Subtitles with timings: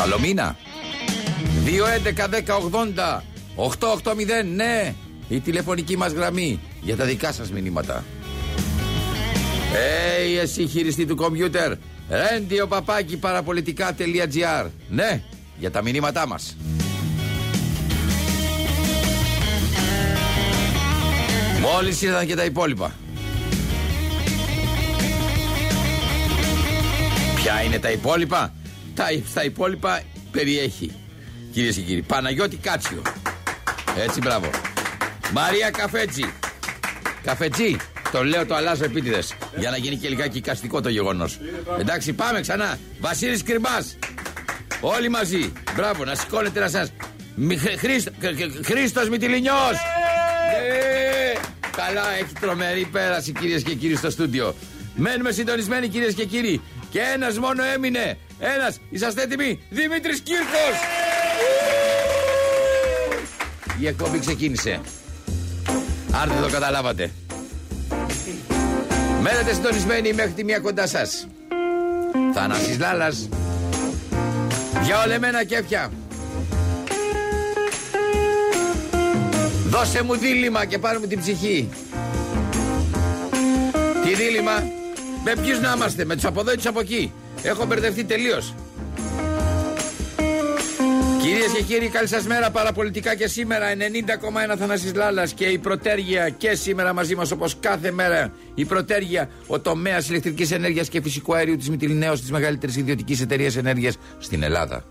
[0.00, 0.56] Καλό μήνα.
[1.64, 3.20] 2.11.10.80
[3.56, 4.94] 880 ναι,
[5.28, 8.04] η τηλεφωνική μας γραμμή για τα δικά σας μηνύματα.
[9.72, 11.72] Hey, εσύ χειριστή του κομπιούτερ,
[12.10, 15.22] ρέντιο παπάκι παραπολιτικά.gr Ναι,
[15.58, 16.56] για τα μηνύματά μας.
[21.60, 22.92] Μόλις ήρθαν και τα υπόλοιπα.
[27.34, 28.52] Ποια είναι τα υπόλοιπα;
[29.00, 30.92] Τα, τα υπόλοιπα περιέχει.
[31.52, 33.02] Κυρίες και κύριοι, Παναγιώτη Κάτσιο.
[33.96, 34.50] Έτσι, μπράβο.
[35.32, 36.32] Μαρία Καφέτζη.
[37.22, 37.76] Καφέτζη.
[38.12, 39.34] Το λέω, το αλλάζω επίτηδες.
[39.56, 41.38] Για να γίνει και λιγάκι καστικό το γεγονός.
[41.78, 42.78] Εντάξει, πάμε ξανά.
[43.00, 43.78] Βασίλης Κρυμπά.
[44.80, 45.52] Όλοι μαζί.
[45.76, 46.92] Μπράβο, να σηκώνετε να σας.
[48.64, 49.70] Χρήστος Μητυλινιός.
[49.70, 51.32] Ναι.
[51.70, 54.54] Καλά, έχει τρομερή πέραση κυρίες και κύριοι στο στούντιο.
[54.94, 56.60] Μένουμε συντονισμένοι κυρίες και κύριοι.
[56.90, 58.18] Και ένας μόνο έμεινε.
[58.40, 60.76] Ένας, είσαστε έτοιμοι; Δημήτρης Κύρκος.
[63.80, 64.80] Η εκπομπή ξεκίνησε.
[66.12, 67.10] Αν δεν το καταλάβατε.
[69.20, 71.26] Μένετε συντονισμένοι μέχρι τη μία κοντά σας.
[72.34, 73.28] Θανάσης Λάλας.
[74.82, 75.90] Για ολεμένα κέφια.
[79.66, 81.68] Δώσε μου δίλημα και πάρουμε την ψυχή.
[84.04, 84.52] Τι δίλημα;
[85.24, 87.12] Με ποιους να είμαστε, με τους από εδώ ή τους από εκεί.
[87.42, 88.54] Έχω μπερδευτεί τελείως.
[91.20, 92.50] Κυρίες και κύριοι, καλή σας μέρα.
[92.50, 97.90] Παραπολιτικά και σήμερα 90,1 Θανάσης Λάλας και η Πρωτέργεια και σήμερα μαζί μας όπως κάθε
[97.90, 98.32] μέρα.
[98.54, 103.56] Η Πρωτέργεια, ο τομέας ηλεκτρικής ενέργειας και φυσικού αερίου της Μητυλινέως, της μεγαλύτερης ιδιωτικής εταιρείας
[103.56, 104.84] ενέργειας στην Ελλάδα.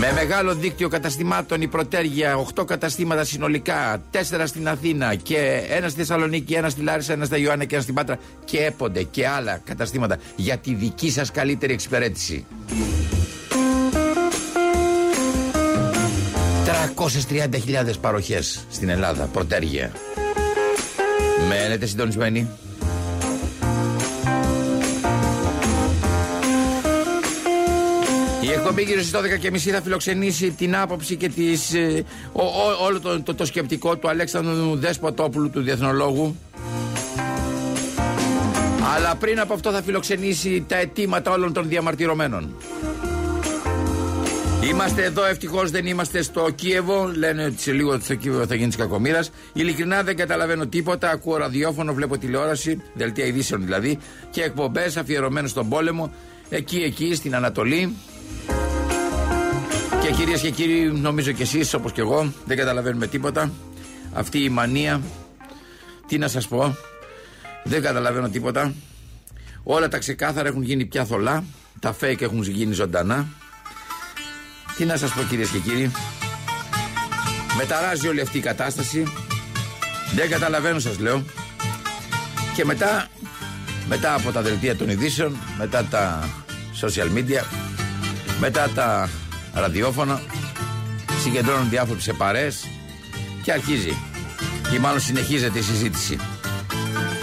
[0.00, 5.98] Με μεγάλο δίκτυο καταστημάτων η Πρωτέργεια, 8 καταστήματα συνολικά, 4 στην Αθήνα και ένα στη
[5.98, 9.60] Θεσσαλονίκη, ένα στη Λάρισα, ένα στα Ιωάννα και ένα στην Πάτρα και έπονται και άλλα
[9.64, 12.46] καταστήματα για τη δική σας καλύτερη εξυπηρέτηση.
[16.96, 19.92] 330.000 παροχές στην Ελλάδα, Πρωτέργεια.
[21.48, 22.48] Μένετε συντονισμένοι;
[28.70, 32.04] Εκπομπή γύρω στις 12.30 θα φιλοξενήσει την άποψη και τις, ε,
[32.86, 36.36] όλο το, το, το, σκεπτικό του Αλέξανδρου Δέσποτόπουλου, του διεθνολόγου.
[38.94, 42.54] Αλλά πριν από αυτό θα φιλοξενήσει τα αιτήματα όλων των διαμαρτυρωμένων.
[44.70, 47.12] Είμαστε εδώ, ευτυχώς δεν είμαστε στο Κίεβο.
[47.16, 49.30] Λένε ότι σε λίγο στο Κίεβο θα γίνεις τη κακομοίρας.
[49.52, 51.10] Ειλικρινά δεν καταλαβαίνω τίποτα.
[51.10, 53.98] Ακούω ραδιόφωνο, βλέπω τηλεόραση, δελτία ειδήσεων δηλαδή,
[54.30, 56.12] και εκπομπές αφιερωμένες στον πόλεμο.
[56.48, 57.94] Εκεί, εκεί, στην Ανατολή.
[60.02, 63.50] Και κυρίες και κύριοι, νομίζω και εσείς όπως και εγώ, δεν καταλαβαίνουμε τίποτα.
[64.12, 65.00] Αυτή η μανία,
[66.06, 66.76] τι να σας πω,
[67.64, 68.74] δεν καταλαβαίνω τίποτα.
[69.62, 71.44] Όλα τα ξεκάθαρα έχουν γίνει πια θολά.
[71.80, 73.28] Τα fake έχουν γίνει ζωντανά.
[74.76, 75.90] Τι να σας πω κυρίες και κύριοι.
[77.56, 79.12] Μεταράζει όλη αυτή η κατάσταση.
[80.14, 81.24] Δεν καταλαβαίνω σας λέω.
[82.54, 83.08] Και μετά,
[83.88, 86.28] μετά από τα δελτία των ειδήσεων, μετά τα
[86.80, 87.44] social media,
[88.40, 89.08] μετά τα
[89.52, 90.22] ραδιόφωνα,
[91.22, 92.66] συγκεντρώνουν διάφοροι σε παρές
[93.42, 93.96] και αρχίζει.
[94.74, 96.18] Ή μάλλον συνεχίζεται η συζήτηση.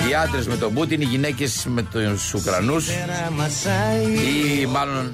[0.10, 2.88] Οι άντρες με τον Πούτιν, οι γυναίκες με τους Ουκρανούς.
[4.60, 5.12] Ή μάλλον.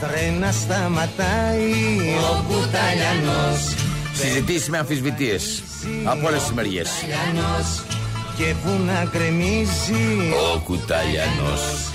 [0.00, 1.70] Τρένα σταματάει
[2.30, 3.74] ο Κουταλιανός
[4.14, 5.62] Συζητήσεις με αμφισβητίες
[6.04, 6.90] από όλες τις μεριές.
[8.36, 11.90] Και που να κρεμίζει ο Κουταλιανός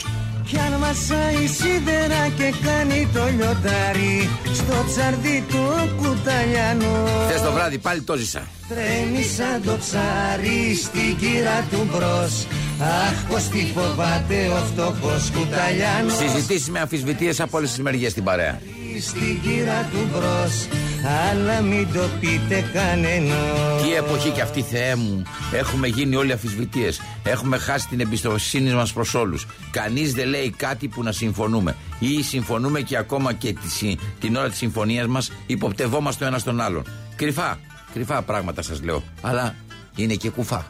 [0.47, 5.63] κι αν μασάει σίδερα και κάνει το λιοντάρι Στο τσαρδί του
[5.97, 8.47] κουταλιανό Χθες το βράδυ πάλι το ζήσα.
[8.67, 12.47] Τρέμει σαν το ψάρι στην κύρα του μπρος.
[12.79, 16.17] Αχ πως τι φοβάται ο φτωχός κουταλιανός.
[16.17, 18.59] Συζητήσεις με αμφισβητίες από όλες τις μεριές στην παρέα
[19.01, 20.67] Στην κύρα του μπρος
[21.07, 23.35] αλλά μην το πείτε κανένα.
[23.81, 25.23] Τι εποχή και αυτή, Θεέ μου.
[25.51, 27.01] Έχουμε γίνει όλοι αφισβητίες.
[27.23, 29.47] Έχουμε χάσει την εμπιστοσύνη μας προς όλους.
[29.71, 31.75] Κανείς δεν λέει κάτι που να συμφωνούμε.
[31.99, 36.61] Ή συμφωνούμε και ακόμα και τη, την ώρα της συμφωνίας μας υποπτευόμαστε ο ένας τον
[36.61, 36.83] άλλον.
[37.15, 37.59] Κρυφά,
[37.93, 39.03] κρυφά πράγματα σας λέω.
[39.21, 39.55] Αλλά
[39.95, 40.67] είναι και κουφά.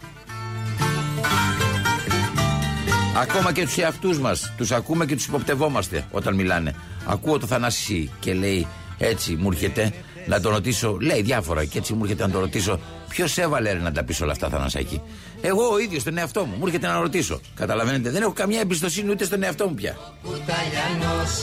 [3.22, 4.54] Ακόμα και τους εαυτούς μας.
[4.58, 6.76] Τους ακούμε και τους υποπτευόμαστε όταν μιλάνε.
[7.08, 8.68] Ακούω το Θανάση και λέει
[8.98, 9.94] έτσι μου έρχεται
[10.28, 10.98] να τον ρωτήσω.
[11.02, 12.80] Λέει διάφορα και έτσι μου έρχεται να τον ρωτήσω.
[13.10, 15.02] Ποιος έβαλε να τα πεις όλα αυτά, Θανασάκη;
[15.42, 16.56] Εγώ ο ίδιος τον εαυτό μου.
[16.58, 17.40] Μου έρχεται να ρωτήσω.
[17.56, 19.98] Καταλαβαίνετε, δεν έχω καμιά εμπιστοσύνη ούτε στον εαυτό μου πια.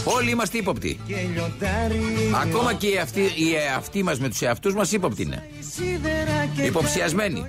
[0.04, 1.00] Όλοι είμαστε ύποπτοι.
[2.42, 5.48] Ακόμα και οι εαυτοί, οι εαυτοί μας με τους εαυτούς μας ύποπτοι είναι.
[6.64, 7.44] Υποψιασμένοι.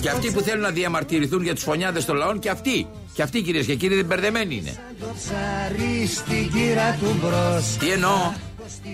[0.00, 2.86] Και αυτοί που θέλουν να διαμαρτυρηθούν για τους φωνιάδες των λαών και αυτοί.
[3.14, 4.76] Και αυτοί κυρίες και κύριοι δεν μπερδεμένοι είναι.
[7.78, 8.32] Τι εννοώ;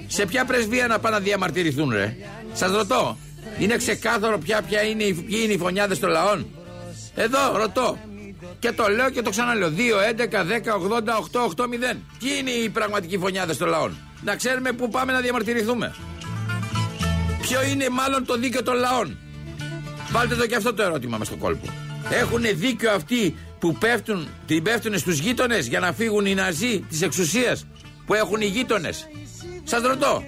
[0.06, 2.16] Σε ποια πρεσβεία να πάνε να διαμαρτυρηθούν, ρε;
[2.52, 3.18] Σας ρωτώ.
[3.58, 6.46] Είναι ξεκάθαρο ποια, ποια είναι, ποιοι είναι οι φωνιάδες των λαών;
[7.14, 7.98] Εδώ ρωτώ.
[8.58, 9.70] Και το λέω και το ξαναλέω.
[9.70, 11.98] 2, 11, 10, 80, 8, 8, 0.
[12.18, 15.94] Ποιοι είναι οι πραγματικοί φωνιάδες των λαών; Να ξέρουμε πού πάμε να διαμαρτυρηθούμε.
[17.40, 19.18] Ποιο είναι μάλλον το δίκαιο των λαών;
[20.10, 21.66] Βάλτε το και αυτό το ερώτημα με στο κόλπο.
[22.10, 27.02] Έχουν δίκιο αυτοί που πέφτουν, την πέφτουν στους γείτονες για να φύγουν οι Ναζί της
[27.02, 27.66] εξουσίας
[28.06, 29.08] που έχουν οι γείτονες.
[29.64, 30.24] Σας ρωτώ.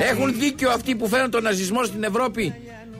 [0.00, 2.54] Έχουν δίκιο αυτοί που φέρνουν τον ναζισμό στην Ευρώπη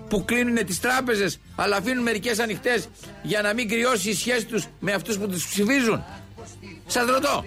[0.08, 2.88] που κλείνουν τις τράπεζες αλλά αφήνουν μερικές ανοιχτές
[3.22, 6.04] για να μην κρυώσει η σχέση τους με αυτούς που τους ψηφίζουν;
[6.86, 7.44] Σας ρωτώ.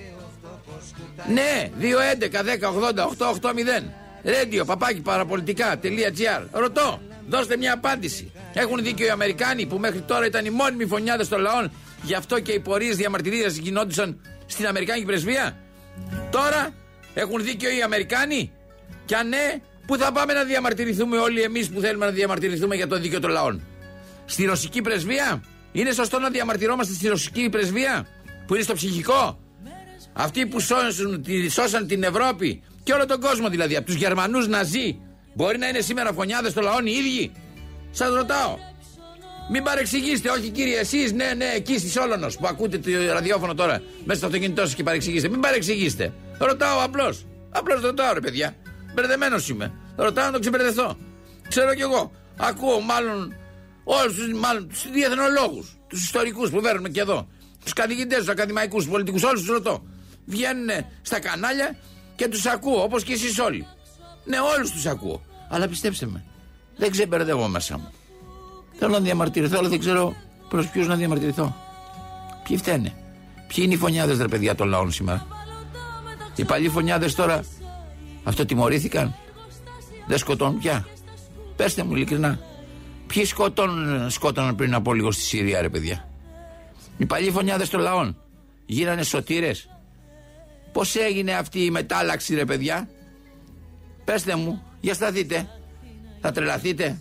[1.33, 3.93] Ναι, 2, 11, 10, 80, 8, 8, 0.
[4.23, 6.43] Radio, παπάκι, παραπολιτικά.gr.
[6.51, 8.31] Ρωτώ, δώστε μια απάντηση.
[8.53, 11.71] Έχουν δίκιο οι Αμερικάνοι που μέχρι τώρα ήταν οι μόνιμοι φωνιάδες των λαών,
[12.01, 15.57] γι' αυτό και οι πορείε διαμαρτυρίας γινόντουσαν στην Αμερικάνικη πρεσβεία.
[16.31, 16.73] Τώρα
[17.13, 18.51] έχουν δίκιο οι Αμερικάνοι.
[19.05, 22.87] Και αν ναι, πού θα πάμε να διαμαρτυρηθούμε όλοι εμείς που θέλουμε να διαμαρτυρηθούμε για
[22.87, 23.61] το δίκαιο των λαών;
[24.25, 28.07] Στη ρωσική πρεσβεία; Είναι σωστό να διαμαρτυρόμαστε στη ρωσική πρεσβεία
[28.47, 29.39] που είναι στο ψυχικό;
[30.13, 34.99] Αυτοί που σώσουν, σώσαν την Ευρώπη και όλο τον κόσμο δηλαδή, από τους Γερμανούς Ναζί,
[35.37, 37.31] μπορεί να είναι σήμερα φωνιάδες των λαών οι ίδιοι;
[37.91, 38.57] Σας ρωτάω.
[39.51, 43.81] Μην παρεξηγήσετε, όχι κύριε, εσείς, ναι, ναι, εκεί στη Σόλωνος που ακούτε το ραδιόφωνο τώρα
[44.05, 45.29] μέσα στο αυτοκίνητό σας και παρεξηγήσετε.
[45.29, 46.13] Μην παρεξηγήσετε.
[46.37, 47.25] Ρωτάω απλώς.
[47.49, 48.55] Απλώς ρωτάω, ρε παιδιά.
[48.93, 49.73] Μπερδεμένος είμαι.
[49.95, 50.97] Ρωτάω να το ξεμπερδεθώ.
[51.47, 52.11] Ξέρω κι εγώ.
[52.37, 53.35] Ακούω μάλλον
[53.83, 57.27] όλους τους μάλλον τους διεθνολόγους, τους ιστορικούς που παίρνουμε και εδώ.
[57.63, 59.83] Τους καθηγητές, τους ακαδημαϊκούς, τους πολιτικούς, όλους τους ρωτώ.
[60.25, 60.69] Βγαίνουν
[61.01, 61.75] στα κανάλια
[62.15, 63.67] και τους ακούω όπως και εσείς όλοι.
[64.25, 65.25] Ναι, όλους τους ακούω.
[65.49, 66.23] Αλλά πιστέψτε με,
[66.75, 67.91] δεν ξεμπερδεύω μέσα μου.
[68.73, 70.15] Θέλω να διαμαρτυρηθώ, αλλά δεν ξέρω
[70.49, 71.55] προς ποιους να διαμαρτυρηθώ.
[72.43, 72.93] Ποιοι φταίνε;
[73.47, 75.27] Ποιοι είναι οι φωνιάδες, ρε παιδιά, των λαών σήμερα;
[76.35, 77.43] Οι παλιοί φωνιάδες τώρα
[78.23, 79.15] αυτοτιμωρήθηκαν.
[80.07, 80.87] Δεν σκοτώνουν πια.
[81.55, 82.39] Πεςτε μου ειλικρινά.
[83.07, 86.07] Ποιοι σκοτώνουν, σκότωναν πριν από λίγο στη Συρία, ρε παιδιά;
[86.97, 88.17] Οι παλιοί φωνιάδες των λαών
[88.65, 89.69] γίνανε σωτήρες.
[90.71, 92.89] Πώς έγινε αυτή η μετάλλαξη, ρε παιδιά;
[94.03, 95.49] Πεςτε μου, για σταθείτε.
[96.21, 96.97] Θα τρελαθείτε.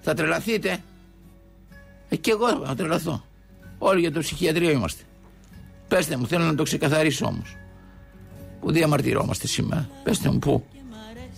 [0.00, 0.78] Θα τρελαθείτε.
[2.08, 3.24] Ε, και εγώ θα τρελαθώ.
[3.78, 5.02] Όλοι για το ψυχιατρίο είμαστε.
[5.88, 7.56] Πεςτε μου, θέλω να το ξεκαθαρίσω όμως.
[8.60, 9.88] Πού διαμαρτυρόμαστε σήμερα.
[10.02, 10.64] Πεςτε μου πού.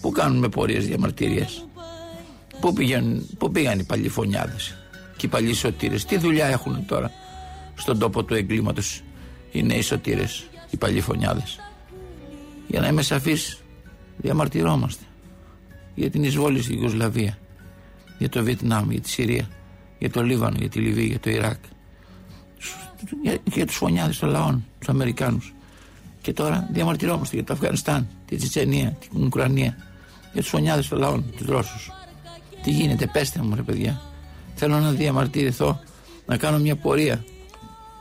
[0.01, 1.65] Πού κάνουμε πορείες διαμαρτυρίες;
[2.61, 4.77] Πού, πηγαίνουν, πού πήγαν οι παλιοί φωνιάδες
[5.17, 7.13] και οι παλιοί σωτήρες; Τι δουλειά έχουν τώρα
[7.75, 9.03] στον τόπο του εγκλήματος
[9.53, 11.59] οι νέοι σωτήρες, οι παλιοί φωνιάδες.
[12.67, 13.59] Για να είμαι σαφής,
[14.17, 15.05] διαμαρτυρόμαστε
[16.01, 17.39] για την εισβόλη στη Ιουγκοσλαβία,
[18.19, 19.49] για το Βιετνάμ, για τη Συρία,
[19.99, 21.59] για το Λίβανο, για τη Λιβύη, για το Ιράκ.
[23.23, 25.55] Για, για τους φωνιάδες των λαών, τους Αμερικάνους.
[26.21, 29.77] Και τώρα διαμαρτυρόμαστε για το Αφγανιστάν, τη Τσετσενία, την Ουκρανία,
[30.33, 31.91] για τους φωνιάδες των λαών, τους Ρώσους.
[32.63, 34.01] Τι γίνεται, πέστε μου, ρε παιδιά.
[34.55, 35.81] Θέλω να διαμαρτυρηθώ,
[36.27, 37.25] να κάνω μια πορεία.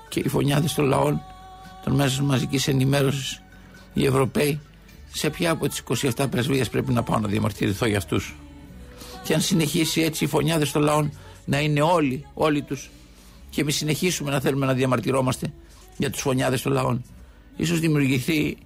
[0.10, 1.22] Και οι φωνιάδες των λαών,
[1.84, 3.42] των μέσων μαζικής ενημέρωσης,
[3.94, 4.60] οι Ευρωπαίοι,
[5.12, 5.84] σε ποια από τις
[6.16, 8.36] 27 πρεσβείες πρέπει να πάω να διαμαρτυρηθώ για αυτούς;
[9.24, 11.12] Και αν συνεχίσει έτσι οι φωνιάδε των λαών
[11.46, 12.90] να είναι όλοι, όλοι τους,
[13.50, 15.54] και εμείς συνεχίσουμε να θέλουμε να διαμαρτυρόμαστε
[15.98, 17.04] για τους φωνιάδες των λαών,
[17.56, 18.58] ίσως δημιουργηθεί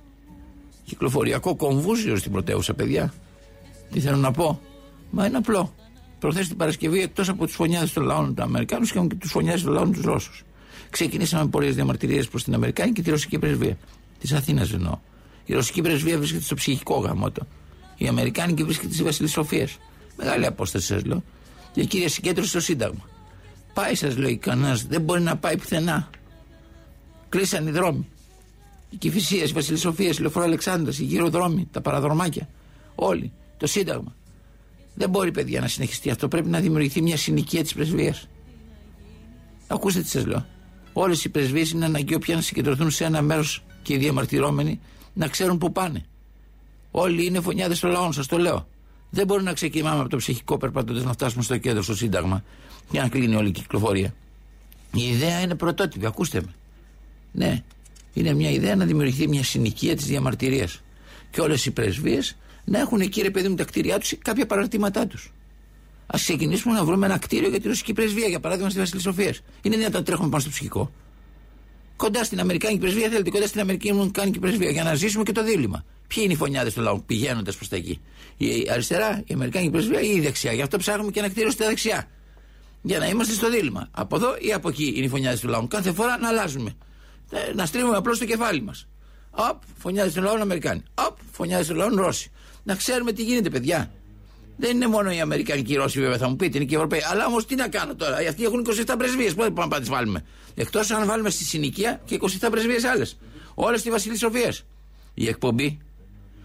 [0.86, 3.14] κυκλοφοριακό κομβούσιο στην πρωτεύουσα, παιδιά.
[3.92, 4.60] Τι θέλω να πω;
[5.10, 5.74] Μα είναι απλό.
[6.20, 9.64] Προχθές την Παρασκευή, εκτός από τους φωνιάδες των λαών του Αμερικάνους, είχαμε και τους φωνιάδες
[9.64, 10.44] των λαών τους Ρώσους.
[10.90, 13.78] Ξεκινήσαμε πολλές διαμαρτυρίες προς την Αμερικάνη και τη Ρωσική πρεσβεία.
[14.20, 15.00] Της Αθήνας εννοώ.
[15.46, 17.48] Η Ρωσική πρεσβεία βρίσκεται στο ψυχικό γαμότο.
[17.98, 19.78] Η Αμερικάνικη βρίσκεται στη Βασιλή Σοφίας.
[20.18, 21.24] Μεγάλη απόσταση σας λέω.
[21.72, 23.10] Και η κυρία συγκέντρωση στο Σύνταγμα.
[23.74, 26.10] Πάει, σας λέει κανένας, δεν μπορεί να πάει πουθενά.
[27.30, 28.08] Κλείσαν οι δρόμοι.
[28.90, 32.50] Οι Κυφυσίες, η Βασιλή Σοφία, η Λεωφόρο Αλεξάνδρας, οι γύρω δρόμοι, τα παραδρομάκια.
[32.96, 33.32] Όλοι.
[33.58, 34.16] Το Σύνταγμα.
[34.96, 36.28] Δεν μπορεί, παιδιά, να συνεχιστεί αυτό.
[36.28, 38.28] Πρέπει να δημιουργηθεί μια συνοικία της πρεσβείας.
[39.68, 40.46] Ακούστε τι σας λέω.
[40.94, 44.80] Όλες οι πρεσβείες είναι αναγκαίο πια να συγκεντρωθούν σε ένα μέρος και οι διαμαρτυρόμενοι
[45.14, 46.06] να ξέρουν πού πάνε.
[46.92, 48.68] Όλοι είναι φωνιάδες των λαών, σας το λέω.
[49.10, 52.44] Δεν μπορούμε να ξεκινάμε από το ψυχικό περπατώντας να φτάσουμε στο κέντρο, στο Σύνταγμα,
[52.92, 54.14] για να κλείνει όλη η κυκλοφορία.
[54.94, 56.54] Η ιδέα είναι πρωτότυπη, ακούστε με.
[57.32, 57.64] Ναι,
[58.14, 60.82] είναι μια ιδέα να δημιουργηθεί μια συνοικία της διαμαρτυρίας.
[61.32, 65.08] Και όλες οι πρεσβείες να έχουν εκεί, ρε παιδί μου, τα κτίρια τους κάποια παραρτήματά
[65.08, 65.32] τους.
[66.06, 69.42] Α ξεκινήσουμε να βρούμε ένα κτίριο για τη ρωσική πρεσβεία, για παράδειγμα στη Βασιλή Σοφίας.
[69.62, 70.92] Είναι δυνατόν να τρέχουμε πάνω στο ψυχικό.
[72.04, 75.84] Κοντά στην Αμερικάνικη πρεσβεία θέλετε, κοντά στην Αμερικάνικη πρεσβεία, για να ζήσουμε και το δίλημα.
[76.08, 78.02] Ποιοι είναι οι φωνιάδες του λαού πηγαίνοντας προς τα εκεί;
[78.38, 81.64] Η αριστερά, η Αμερικάνικη πρεσβεία ή η δεξιά; Γι' αυτό ψάχνουμε και ένα κτίριο στη
[81.64, 82.08] δεξιά.
[82.82, 83.88] Για να είμαστε στο δίλημα.
[83.92, 85.68] Από εδώ ή από εκεί είναι οι φωνιάδες του λαού.
[85.68, 86.74] Κάθε φορά να αλλάζουμε.
[87.32, 88.88] Ε, να στρίβουμε απλώς το κεφάλι μας.
[89.32, 90.84] Οπ, φωνιάδες του λαού Αμερικάνοι.
[90.94, 92.32] Οπ, φωνιάδες του λαού Ρώσοι.
[92.64, 93.92] Να ξέρουμε τι γίνεται, παιδιά.
[94.58, 96.76] Δεν είναι μόνο οι Αμερικανοί και οι Ρώσοι, βέβαια, θα μου πείτε, είναι και οι
[96.76, 97.02] Ευρωπαίοι.
[97.12, 98.18] Αλλά όμως τι να κάνω τώρα.
[98.18, 99.34] Αυτοί έχουν 27 πρεσβείες.
[99.34, 100.24] Πότε πάμε να τις βάλουμε;
[100.56, 103.18] Εκτός αν βάλουμε στη συνοικία και 27 πρεσβείες άλλες.
[103.54, 104.64] Όλες στη Βασιλής Σοφίας.
[105.14, 105.78] Η εκπομπή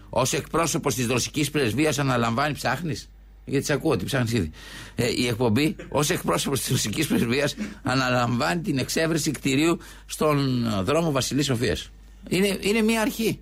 [0.09, 3.09] ως εκπρόσωπος της ρωσικής πρεσβείας αναλαμβάνει, ψάχνεις;
[3.45, 4.51] Γιατί σε ακούω ότι ψάχνεις ήδη.
[4.95, 11.45] Ε, η εκπομπή ως εκπρόσωπος της ρωσικής πρεσβείας αναλαμβάνει την εξέβρεση κτηρίου στον δρόμο Βασιλής
[11.45, 11.89] Σοφίας.
[12.29, 13.39] Είναι, είναι μια αρχή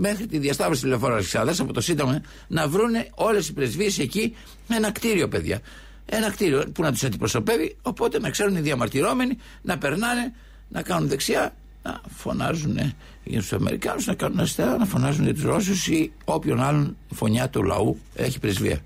[0.00, 4.36] μέχρι τη διασταύρωση τηλεφόραση Αλεξάνδρα από το Σύνταγμα να βρουν όλες οι πρεσβείες εκεί
[4.68, 5.60] ένα κτίριο, παιδιά.
[6.06, 10.32] Ένα κτίριο που να τους αντιπροσωπεύει, οπότε να ξέρουν οι διαμαρτυρόμενοι να περνάνε,
[10.68, 12.78] να κάνουν δεξιά, να φωνάζουν
[13.24, 17.48] για τους Αμερικάνους, να κάνουν αριστερά, να φωνάζουν για τους Ρώσους ή όποιον άλλον φωνιά
[17.48, 18.78] του λαού έχει πρεσβεία.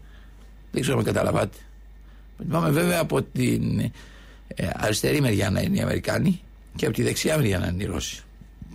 [0.70, 1.56] Δεν ξέρω αν καταλαβάτε.
[2.50, 3.80] Πάμε βέβαια από την
[4.46, 6.40] ε, αριστερή μεριά να είναι οι Αμερικάνοι
[6.76, 8.22] και από τη δεξιά μεριά να είναι οι Ρώσοι.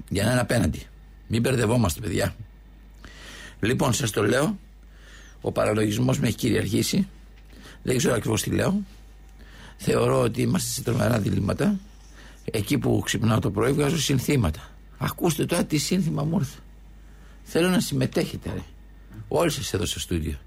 [0.09, 0.87] Για να είναι απέναντι.
[1.27, 2.35] Μην μπερδευόμαστε, παιδιά.
[3.59, 4.57] Λοιπόν, σας το λέω.
[5.41, 7.07] Ο παραλογισμός με έχει κυριαρχήσει.
[7.83, 8.81] Δεν ξέρω ακριβώς τι λέω.
[9.77, 11.79] Θεωρώ ότι είμαστε σε τρομερά διλήμματα.
[12.51, 14.71] Εκεί που ξυπνάω το πρωί, βγάζω συνθήματα.
[14.97, 16.59] Ακούστε τώρα τι σύνθημα μου ήρθε.
[17.43, 18.61] Θέλω να συμμετέχετε, ρε.
[19.27, 20.37] Όλοι σας εδώ στο στούντιο.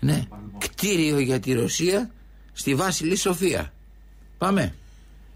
[0.00, 0.24] Ναι.
[0.58, 2.10] Κτίριο για τη Ρωσία
[2.52, 3.72] στη Βάσιλη Σοφία.
[4.38, 4.74] Πάμε.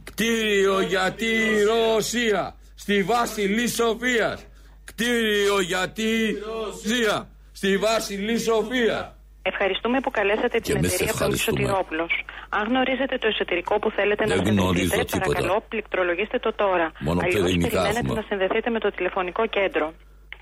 [0.05, 1.26] Κτίριο για τη
[1.62, 4.38] Ρωσία στη βάση Λισοφία.
[4.85, 6.11] Κτίριο για τη
[6.49, 8.99] Ρωσία στη βάση Λισοφία.
[9.43, 12.12] Ευχαριστούμε που καλέσατε την εταιρεία Παύλου Σωτηρόπουλος.
[12.49, 16.87] Αν γνωρίζετε το εσωτερικό που θέλετε Δεν να συνδεθείτε, παρακαλώ πληκτρολογήστε το τώρα.
[17.00, 19.87] Μόνο Αλλιώς περιμένετε να συνδεθείτε με το τηλεφωνικό κέντρο.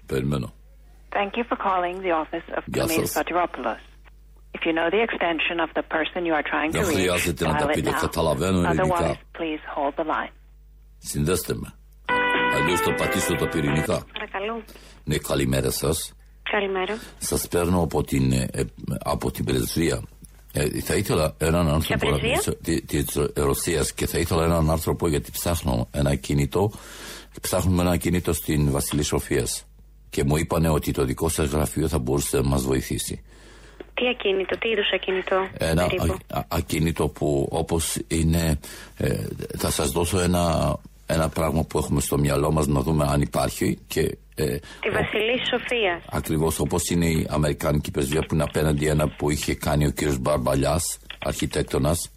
[0.07, 0.49] Περιμένω.
[1.17, 3.83] Thank you for calling the office of Camille Sotiropoulos.
[4.57, 7.87] If you know the extension of the person you are trying to reach, dial it
[7.87, 8.71] now.
[8.73, 10.33] Otherwise, please hold the line.
[10.99, 11.69] Συνδέστε με.
[12.55, 14.05] Αλλιώς το πατήσω τα πυρηνικά.
[14.13, 14.63] Παρακαλώ.
[15.05, 16.13] Ναι, καλημέρα σας.
[16.51, 16.99] Καλημέρα.
[17.19, 18.49] Σας παίρνω από την, ε,
[18.99, 20.03] από την πρεσβεία.
[20.53, 22.19] Ε, θα ήθελα έναν άνθρωπο
[22.87, 26.71] τη Ρωσίας και θα ήθελα έναν άνθρωπο γιατί ψάχνω ένα κινητό.
[27.41, 29.67] Ψάχνουμε ένα κινητό στην Βασιλή Σοφίας.
[30.11, 33.23] Και μου είπανε ότι το δικό σας γραφείο θα μπορούσε να μας βοηθήσει.
[33.95, 35.37] Τι ακίνητο, τι είδους ακίνητο.
[35.59, 38.59] Ένα α, ακίνητο που όπως είναι.
[38.97, 39.27] Ε,
[39.59, 43.79] θα σας δώσω ένα ένα πράγμα που έχουμε στο μυαλό μας να δούμε αν υπάρχει
[43.87, 44.45] και ε,
[44.81, 46.03] Τη Βασιλής Σοφίας.
[46.11, 50.15] Ακριβώς όπως είναι η Αμερικάνικη πρεσβεία που είναι απέναντι ένα που είχε κάνει ο κ.
[50.21, 52.11] Μπαρμπαλιάς, αρχιτέκτονας.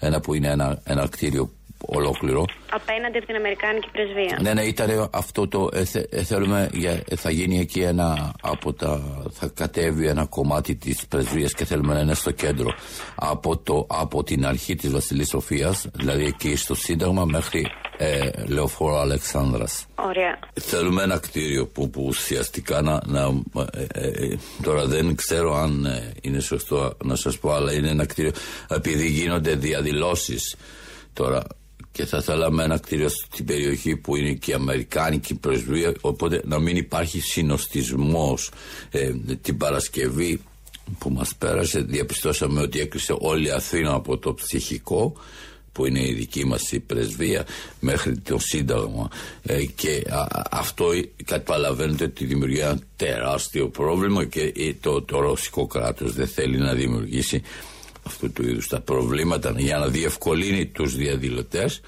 [0.00, 1.50] Ένα που είναι ένα, ένα κτίριο
[1.86, 2.44] ολόκληρο.
[2.70, 4.38] Απέναντι από την Αμερικάνικη πρεσβεία.
[4.42, 5.68] Ναι, ναι, ήταν αυτό το.
[5.72, 8.32] Ε, ε, θέλουμε, για, ε, θα γίνει εκεί ένα.
[8.42, 12.74] Από τα, θα κατέβει ένα κομμάτι της πρεσβείας και θέλουμε να είναι στο κέντρο.
[13.14, 18.98] Από, το, από την αρχή της Βασιλής Σοφίας, δηλαδή εκεί στο Σύνταγμα μέχρι ε, Λεωφόρο
[19.00, 19.86] Αλεξάνδρας.
[19.94, 20.38] Ωραία.
[20.60, 23.00] Θέλουμε ένα κτίριο που, που ουσιαστικά να.
[23.06, 23.42] να
[23.92, 25.86] ε, τώρα δεν ξέρω αν
[26.20, 28.32] είναι σωστό να σας πω, αλλά είναι ένα κτίριο.
[28.68, 30.56] Επειδή γίνονται διαδηλώσεις
[31.12, 31.42] τώρα
[31.94, 36.58] και θα θέλαμε ένα κτίριο στην περιοχή που είναι και η Αμερικάνικη πρεσβεία οπότε να
[36.58, 38.50] μην υπάρχει συνοστισμός
[38.90, 40.40] ε, την Παρασκευή
[40.98, 41.80] που μας πέρασε.
[41.80, 45.12] Διαπιστώσαμε ότι έκλεισε όλη η Αθήνα από το ψυχικό
[45.72, 47.46] που είναι η δική μας η πρεσβεία
[47.80, 49.08] μέχρι το Σύνταγμα.
[49.42, 50.02] Ε, και
[50.50, 50.86] αυτό
[51.24, 57.42] καταλαβαίνετε ότι δημιουργεί ένα τεράστιο πρόβλημα και το, το ρωσικό κράτος δεν θέλει να δημιουργήσει
[58.06, 61.80] αυτού του είδους τα προβλήματα για να διευκολύνει τους διαδηλωτές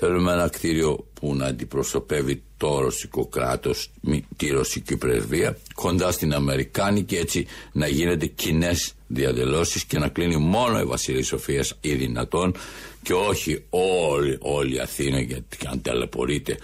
[0.00, 3.90] θέλουμε ένα κτίριο που να αντιπροσωπεύει το ρωσικό κράτος
[4.36, 10.80] τη ρωσική πρεσβεία κοντά στην Αμερικάνικη έτσι να γίνεται κοινές διαδηλώσεις και να κλείνει μόνο
[10.80, 12.54] η Βασιλής Σοφίας ή δυνατόν
[13.02, 16.58] και όχι όλη, όλη η Αθήνα γιατί αν ταλαιπωρείται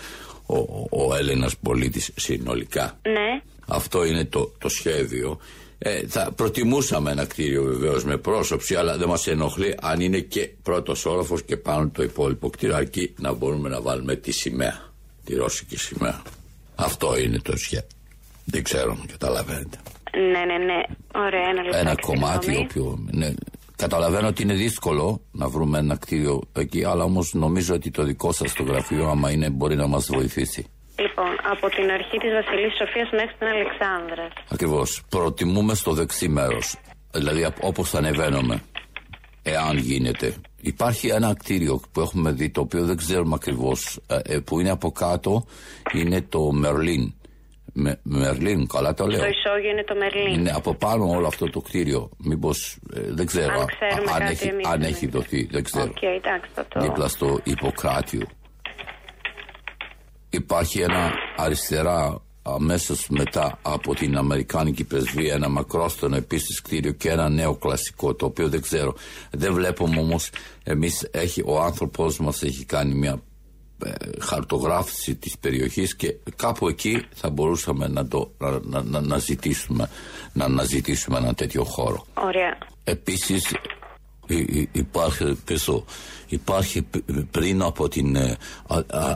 [0.47, 0.57] ο,
[0.91, 2.99] ο Έλληνας πολίτης συνολικά.
[3.03, 3.43] Ναι.
[3.67, 5.39] Αυτό είναι το, το σχέδιο
[5.89, 10.51] ε, θα προτιμούσαμε ένα κτίριο βεβαίως με πρόσωψη, αλλά δεν μας ενοχλεί αν είναι και
[10.63, 14.93] πρώτος όροφος και πάνω το υπόλοιπο κτίριο, αρκεί να μπορούμε να βάλουμε τη σημαία,
[15.25, 16.23] τη ρώσικη σημαία.
[16.75, 17.87] Αυτό είναι το σχέδιο.
[18.45, 19.79] Δεν ξέρω, καταλαβαίνετε.
[20.13, 20.83] Ναι, ναι, ναι.
[21.15, 21.79] Ωραία, ένα λεπτό.
[21.79, 22.99] Ένα κομμάτι, όποιο.
[23.11, 23.35] Ναι,
[23.77, 28.33] Καταλαβαίνω ότι είναι δύσκολο να βρούμε ένα κτίριο εκεί, αλλά όμως νομίζω ότι το δικό
[28.33, 30.67] σας το γραφείο, άμα είναι, μπορεί να μας βοηθήσει.
[30.99, 34.29] Λοιπόν, από την αρχή της Βασιλής Σοφίας μέχρι την Αλεξάνδρα.
[34.51, 35.03] Ακριβώς.
[35.09, 36.77] Προτιμούμε στο δεξί μέρος.
[37.13, 38.63] Δηλαδή, όπως θα ανεβαίνουμε,
[39.43, 40.35] εάν γίνεται.
[40.61, 44.71] Υπάρχει ένα κτίριο που έχουμε δει, το οποίο δεν ξέρουμε ακριβώς, ε, ε, που είναι
[44.71, 45.45] από κάτω,
[45.95, 47.15] είναι το Μερλίν.
[47.73, 49.21] Με, Μερλίν, καλά το λέω.
[49.21, 50.41] Το ισόγειο είναι το Μερλίν.
[50.41, 52.11] Είναι από πάνω όλο αυτό το κτίριο.
[52.19, 55.49] Μήπως ε, δεν ξέρω αν, αν, έχει, αν έχει δοθεί.
[55.51, 55.93] Δεν ξέρω.
[55.95, 56.81] Okay, εντάξει, το...
[56.81, 58.27] Δίπλα στο Ιπποκράτιο.
[60.31, 67.29] Υπάρχει ένα αριστερά αμέσως μετά από την Αμερικάνικη πρεσβεία ένα μακρόστονο επίσης κτίριο και ένα
[67.29, 68.95] νέο κλασικό το οποίο δεν ξέρω.
[69.31, 70.31] Δεν βλέπουμε όμως
[70.65, 71.11] εμείς
[71.45, 73.21] ο άνθρωπος μας έχει κάνει μια
[73.85, 79.89] ε, χαρτογράφηση της περιοχής και κάπου εκεί θα μπορούσαμε να, το, να, να, να ζητήσουμε
[80.33, 82.07] να αναζητήσουμε ένα τέτοιο χώρο.
[82.15, 82.59] Ωραία.
[82.85, 83.53] Επίσης
[84.73, 85.85] υπάρχει πίσω
[86.29, 86.87] υπάρχει
[87.31, 88.37] πριν από την ε,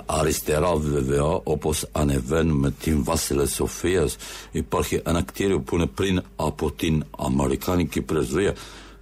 [0.07, 4.17] αριστερά βέβαια όπως ανεβαίνουμε την Βάσιλε Σοφίας
[4.51, 8.55] υπάρχει ένα κτίριο που είναι πριν από την Αμερικάνικη πρεσβεία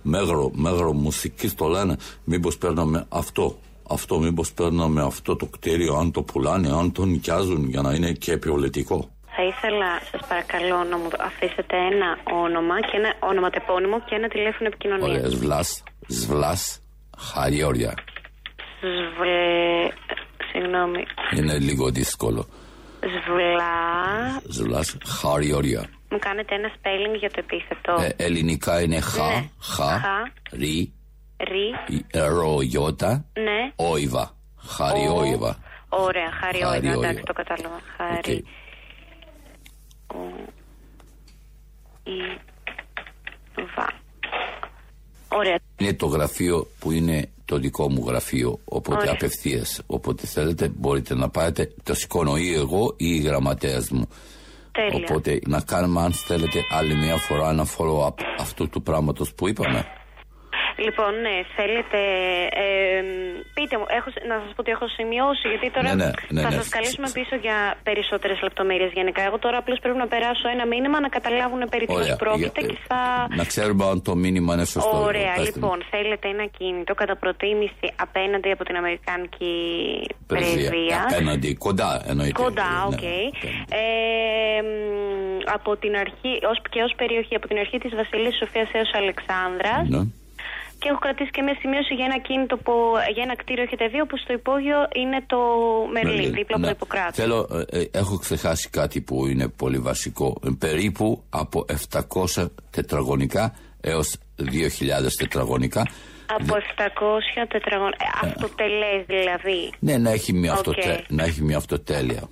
[0.02, 6.10] μέγαρο, μέγαρο μουσικής το λένε μήπως παίρναμε αυτό αυτό μήπως παίρναμε αυτό το κτίριο αν
[6.10, 9.08] το πουλάνε, αν το νοικιάζουν για να είναι και ποιολετικό.
[9.36, 14.66] Θα ήθελα, σας παρακαλώ, να μου αφήσετε ένα όνομα και ένα ονοματεπώνυμο και ένα τηλέφωνο
[14.68, 15.08] επικοινωνίας.
[15.08, 16.80] Ωραία, Σβλάς, Σβλάς,
[17.18, 17.94] Χαριόρια.
[18.80, 19.88] Σβλε...
[20.52, 21.04] Συγγνώμη.
[21.36, 22.48] Είναι λίγο δύσκολο.
[23.00, 24.42] Σβλάς.
[24.48, 25.88] Σβλάς, Χαριόρια.
[26.10, 28.02] Μου κάνετε ένα spelling για το επίθετο.
[28.02, 29.50] Ε, ελληνικά είναι χα, ναι.
[29.60, 30.22] χα, χα,
[30.52, 30.92] ρι,
[31.36, 31.76] ρι,
[32.12, 33.72] ρο, γιώτα, ναι.
[33.76, 34.36] όιβα.
[34.56, 35.56] Χαριόιβα.
[35.88, 37.80] Ωραία, χαριόιβα, εντάξει, το κατάλαβα.
[37.96, 38.20] Χαρι.
[38.22, 38.40] Okay.
[45.28, 45.58] Ωραία.
[45.78, 49.80] Είναι το γραφείο που είναι το δικό μου γραφείο, οπότε απευθείας.
[49.86, 54.08] Οπότε θέλετε μπορείτε να πάτε, το σηκώνω ή εγώ ή η γραμματέας μου.
[54.72, 54.92] Τέλεια.
[54.92, 59.86] Οπότε να κάνουμε αν θέλετε άλλη μια φορά ένα follow-up αυτού του πράγματος που είπαμε.
[60.86, 62.00] Λοιπόν, ναι, θέλετε.
[62.64, 62.66] Ε,
[63.56, 66.50] πείτε μου, έχω, να σας πω ότι έχω σημειώσει, γιατί τώρα ναι, ναι, ναι, θα
[66.50, 66.56] ναι.
[66.58, 69.20] σας καλέσουμε πίσω για περισσότερες λεπτομέρειες γενικά.
[69.28, 73.00] Εγώ τώρα απλώς πρέπει να περάσω ένα μήνυμα να καταλάβουν περί τίνος πρόκειται και θα.
[73.40, 74.96] Να ξέρουμε αν το μήνυμα είναι σωστό.
[75.10, 79.52] Ωραία, λοιπόν, θέλετε ένα κινητό κατά προτίμηση απέναντι από την Αμερικάνικη
[80.26, 80.98] πρεσβεία.
[81.10, 82.42] Απέναντι, κοντά εννοείται.
[82.42, 82.92] Κοντά, OK.
[82.92, 83.24] Okay.
[83.44, 84.60] Ναι, ε,
[85.56, 90.08] από την αρχή, ως, και ως περιοχή, από την αρχή της Βασιλίσσης Σοφίας έως Αλεξάνδρας.
[90.78, 90.84] Ναι.
[90.84, 92.72] Και έχω κρατήσει και μια σημείωση για ένα ακίνητο που
[93.14, 95.38] για ένα κτίριο έχετε δει, όπου στο υπόγειο είναι το
[95.92, 97.20] Μερλίν, δίπλα από το Ιπποκράτη.
[97.20, 100.40] Θέλω, ε, ε, έχω ξεχάσει κάτι που είναι πολύ βασικό.
[100.44, 104.46] Ε, περίπου από 700 τετραγωνικά έως 2.000
[105.18, 105.82] τετραγωνικά.
[106.26, 108.04] Από 700 τετραγωνικά.
[108.22, 109.72] Ε, αυτοτελές δηλαδή.
[109.78, 110.56] Ναι, να έχει μια, okay.
[110.56, 112.22] αυτοτε, να έχει μια αυτοτέλεια.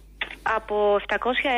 [0.42, 1.16] Από 700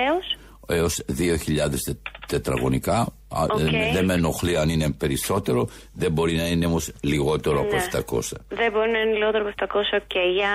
[0.08, 0.36] έως;
[0.70, 1.96] Έως 2.000
[2.26, 3.12] τετραγωνικά.
[3.28, 3.90] Okay.
[3.92, 7.76] Δεν με ενοχλεί αν είναι περισσότερο, δεν μπορεί να είναι όμως λιγότερο από
[8.16, 8.22] 700.
[8.22, 8.56] Ναι.
[8.56, 10.34] Δεν μπορεί να είναι λιγότερο από 700, οκ.
[10.34, 10.50] Για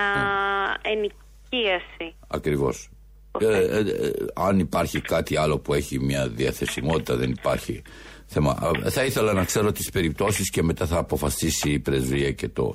[0.84, 0.90] ναι.
[0.92, 2.14] ενοικίαση.
[2.26, 2.88] Ακριβώς.
[3.38, 7.82] Ε, ε, ε, αν υπάρχει κάτι άλλο που έχει μια διαθεσιμότητα, δεν υπάρχει
[8.26, 8.72] θέμα.
[8.88, 12.74] Θα ήθελα να ξέρω τις περιπτώσεις και μετά θα αποφασίσει η πρεσβεία και το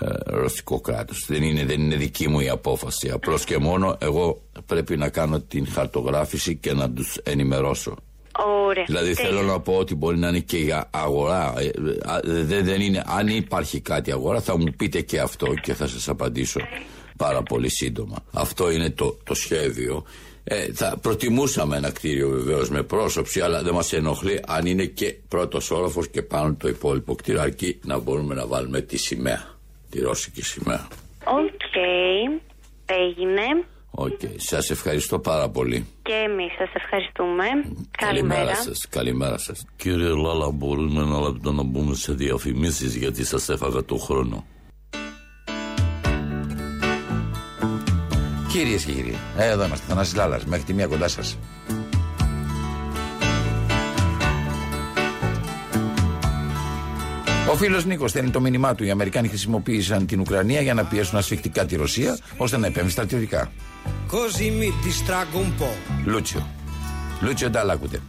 [0.00, 1.26] ε, ρωσικό κράτος.
[1.28, 3.10] Δεν είναι, δεν είναι δική μου η απόφαση.
[3.10, 7.96] Απλώς και μόνο εγώ πρέπει να κάνω την χαρτογράφηση και να τους ενημερώσω.
[8.46, 8.84] Ωραία.
[8.86, 11.54] Δηλαδή θέλω να πω ότι μπορεί να είναι και για αγορά.
[11.58, 11.70] Ε,
[12.22, 16.08] δεν, δεν είναι, αν υπάρχει κάτι αγορά θα μου πείτε και αυτό και θα σας
[16.08, 16.60] απαντήσω
[17.16, 18.16] πάρα πολύ σύντομα.
[18.32, 20.04] Αυτό είναι το, το σχέδιο.
[20.44, 25.16] Ε, θα προτιμούσαμε ένα κτίριο βεβαίως με πρόσοψη, αλλά δεν μας ενοχλεί αν είναι και
[25.28, 29.56] πρώτος όροφος και πάνω το υπόλοιπο κτίριο, αρκεί να μπορούμε να βάλουμε τη σημαία
[29.90, 30.88] τη ρώσικη σημαία.
[31.24, 32.40] OK, okay.
[32.86, 33.64] έγινε.
[33.90, 34.34] OK, okay.
[34.36, 35.86] σας ευχαριστώ πάρα πολύ.
[36.02, 37.44] Και εμείς σας ευχαριστούμε.
[37.98, 39.64] Καλημέρα, καλημέρα σας, καλημέρα σας.
[39.76, 44.46] Κύριε Λάλα, μπορούμε ένα λεπτό να μπούμε σε διαφημίσεις γιατί σας έφαγα το χρόνο.
[48.48, 51.38] Κυρίες και κύριοι, ε, εδώ είμαστε, Θανάσης Λάλας, μέχρι τη μία κοντά σας.
[57.50, 58.84] Ο φίλος Νίκος στέλνει το μήνυμά του.
[58.84, 63.52] Οι Αμερικάνοι χρησιμοποίησαν την Ουκρανία για να πιέσουν ασφιχτικά τη Ρωσία ώστε να επέμβει στρατιωτικά.
[66.04, 66.46] Λούτσιο.
[67.20, 68.00] Λούτσιο άκουτε.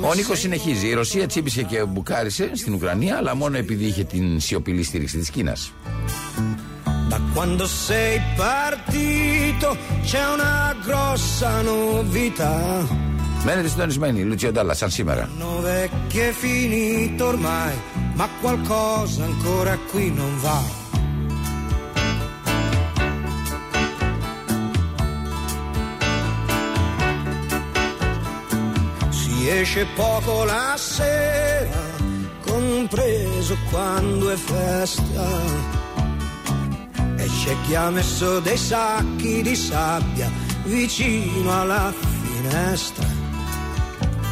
[0.00, 0.86] Ο Νίκος συνεχίζει.
[0.86, 5.30] Η Ρωσία τσίπησε και μπουκάρισε στην Ουκρανία, αλλά μόνο επειδή είχε την σιωπηλή στήριξη της
[5.30, 5.72] Κίνας.
[7.12, 7.18] Da
[13.43, 15.29] quando sei partito c'è una grossa novità Μένετε συντονισμένοι, Λουτσιο Ντάλλα, σαν σήμερα.
[16.19, 17.73] è finito ormai,
[18.13, 20.61] ma qualcosa ancora qui non va.
[29.09, 31.85] Si esce poco la sera,
[32.45, 35.25] compreso quando è festa.
[37.15, 40.29] E c'è chi ha messo dei sacchi di sabbia
[40.65, 43.20] vicino alla finestra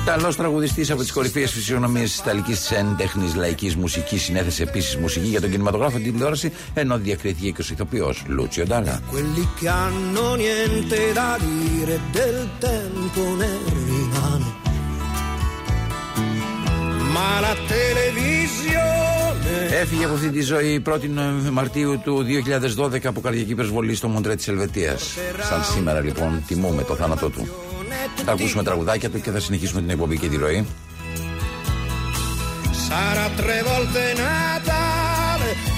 [0.05, 4.23] Καλός τραγουδιστής από τις κορυφαίες φυσιογνωμίε της Ιταλικής έντεχνης λαϊκής μουσικής.
[4.23, 8.65] Συνέθεσε επίσης μουσική για τον κινηματογράφο και την τηλεόραση, ενώ διακρίθηκε και ο ηθοποιός Λούτσιο
[8.67, 9.01] Ντάλα.
[19.81, 21.09] Έφυγε από αυτή τη ζωή 1η
[21.53, 22.25] Μαρτίου του
[22.79, 25.17] 2012 από καρδιακή υπερβολή στο Μοντρέ της Ελβετίας.
[25.49, 27.49] Σαν σήμερα λοιπόν τιμούμε το θάνατό του.
[28.25, 30.67] Θα ακούσουμε τραγουδάκια του και θα συνεχίσουμε την εκπομπή και τη ροή.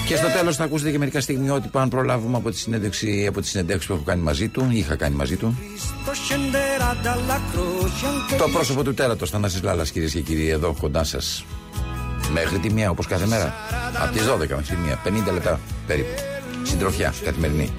[0.07, 3.47] Και στο τέλος θα ακούσετε και μερικά στιγμιότυπα αν προλάβουμε από τη συνέντευξη, από τη
[3.47, 5.57] συνέντευξη που έχω κάνει μαζί του, είχα κάνει μαζί του.
[8.37, 11.45] Το πρόσωπο του τέρατος Θανάσης Λάλλας κυρίες και κύριοι εδώ κοντά σας.
[12.33, 13.53] Μέχρι τη μία όπως κάθε μέρα.
[14.03, 15.01] Από τις 12 μέχρι τη μία.
[15.03, 16.13] 50 λεπτά περίπου.
[16.63, 17.73] Συντροφιά καθημερινή.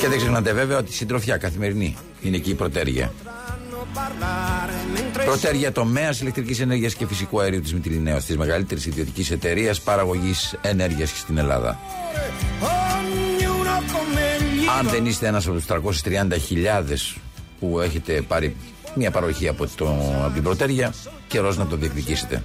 [0.00, 3.12] Και δεν ξεχνάτε βέβαια ότι η συντροφιά καθημερινή είναι εκεί η προτέρια.
[5.24, 11.10] Προτέρια τομέα ηλεκτρικής ενέργειας και φυσικού αερίου της Μητυλινέω, της μεγαλύτερης ιδιωτικής εταιρείας παραγωγής ενέργειας
[11.18, 11.78] στην Ελλάδα.
[14.78, 17.16] Αν δεν είστε ένας από τους 330.000
[17.60, 18.56] που έχετε πάρει
[18.94, 19.86] μια παροχή από, το,
[20.24, 20.94] από την προτέρια,
[21.28, 22.42] καιρός να το διεκδικήσετε.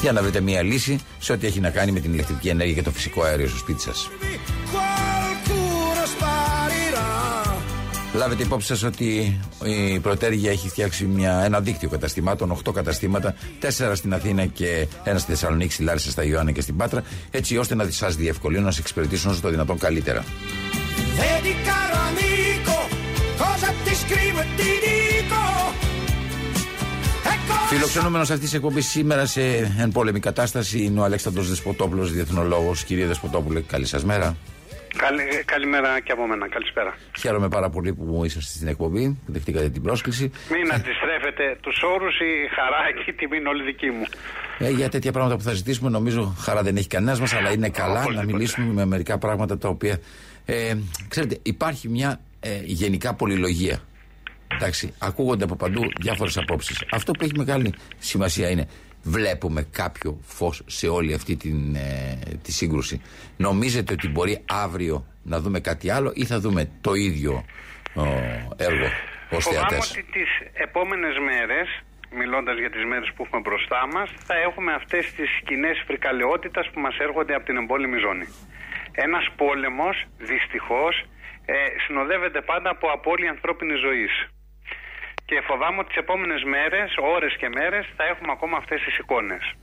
[0.00, 2.82] Για να βρείτε μια λύση σε ό,τι έχει να κάνει με την ηλεκτρική ενέργεια και
[2.82, 4.10] το φυσικό αέριο στο σπίτι σας.
[8.14, 13.92] Λάβετε υπόψη σας ότι η Πρωτέργεια έχει φτιάξει μια, ένα δίκτυο καταστημάτων, 8 καταστήματα, 4
[13.94, 17.74] στην Αθήνα και ένα στη Θεσσαλονίκη, στη Λάρισα, στα Ιωάννα και στην Πάτρα, έτσι ώστε
[17.74, 20.24] να σας διευκολύνουν να σε εξυπηρετήσουν όσο το δυνατόν καλύτερα.
[27.68, 29.42] Φιλοξενούμενος αυτής της εκπομπής σήμερα σε
[29.78, 32.84] εν πόλεμη κατάσταση είναι ο Αλέξανδρος Δεσποτόπουλος, διεθνολόγος.
[32.84, 34.36] Κύριε Δεσποτόπουλε, καλή σας μέρα.
[35.06, 36.48] Καλη, καλημέρα και από μένα.
[36.48, 36.96] Καλησπέρα.
[37.18, 40.32] Χαίρομαι πάρα πολύ που είσαστε στην εκπομπή, που δεχτήκατε την πρόσκληση.
[40.50, 44.04] Μην αντιστρέφετε τους όρους, η χαρά και η τιμή είναι όλη δική μου.
[44.58, 47.68] Ε, για τέτοια πράγματα που θα ζητήσουμε, νομίζω χαρά δεν έχει κανένας μας, αλλά είναι
[47.68, 49.98] καλά να μιλήσουμε με μερικά πράγματα τα οποία.
[50.44, 50.74] Ε,
[51.08, 53.78] ξέρετε, υπάρχει μια ε, γενικά πολυλογία.
[54.54, 56.84] Εντάξει, ακούγονται από παντού διάφορες απόψεις.
[56.90, 58.68] Αυτό που έχει μεγάλη σημασία είναι
[59.04, 63.02] βλέπουμε κάποιο φως σε όλη αυτή την, ε, τη σύγκρουση.
[63.36, 67.44] Νομίζετε ότι μπορεί αύριο να δούμε κάτι άλλο ή θα δούμε το ίδιο
[68.56, 68.88] έργο
[69.30, 74.34] ως θεατές; ότι τις επόμενες μέρες, μιλώντας για τις μέρες που έχουμε μπροστά μας, θα
[74.36, 78.26] έχουμε αυτές τις κοινέ φρικαλαιότητας που μας έρχονται από την εμπόλεμη ζώνη.
[78.92, 81.04] Ένας πόλεμος, δυστυχώς,
[81.44, 81.54] ε,
[81.86, 84.33] συνοδεύεται πάντα από απώλεια ανθρώπινης ζωής.
[85.26, 89.54] Και φοβάμαι ότι τις επόμενες μέρες, ώρες και μέρες, θα έχουμε ακόμα αυτές τις εικόνες.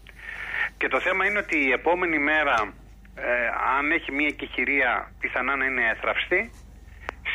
[0.78, 2.74] Και το θέμα είναι ότι η επόμενη μέρα,
[3.16, 3.48] ε,
[3.78, 6.52] αν έχει μια εκεχηρία, πιθανά να είναι έθραυστη.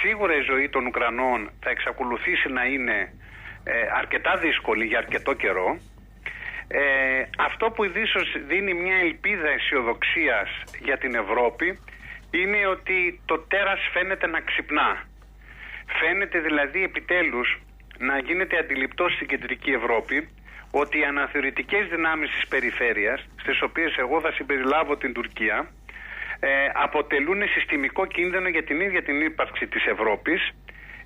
[0.01, 3.13] Σίγουρα η ζωή των Ουκρανών θα εξακολουθήσει να είναι
[3.65, 5.79] ε, αρκετά δύσκολη για αρκετό καιρό.
[6.69, 11.79] Ε, αυτό που ίσω δίνει μια ελπίδα αισιοδοξίας για την Ευρώπη
[12.31, 15.05] είναι ότι το τέρας φαίνεται να ξυπνά.
[16.01, 17.61] Φαίνεται δηλαδή επιτέλους
[17.99, 20.29] να γίνεται αντιληπτό στην κεντρική Ευρώπη
[20.71, 25.71] ότι οι αναθεωρητικές δυνάμεις της περιφέρειας, στις οποίες εγώ θα συμπεριλάβω την Τουρκία,
[26.41, 26.49] ε,
[26.87, 30.41] αποτελούν συστημικό κίνδυνο για την ίδια την ύπαρξη της Ευρώπης,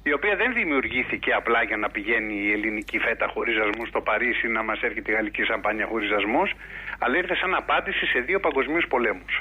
[0.02, 4.46] η οποία δεν δημιουργήθηκε απλά για να πηγαίνει η ελληνική φέτα χωρίς ζασμού στο Παρίσι
[4.48, 6.42] να μας έρχεται η γαλλική σαμπάνια χωρίς ζασμού,
[6.98, 9.34] αλλά ήρθε σαν απάντηση σε δύο παγκοσμίους πολέμους.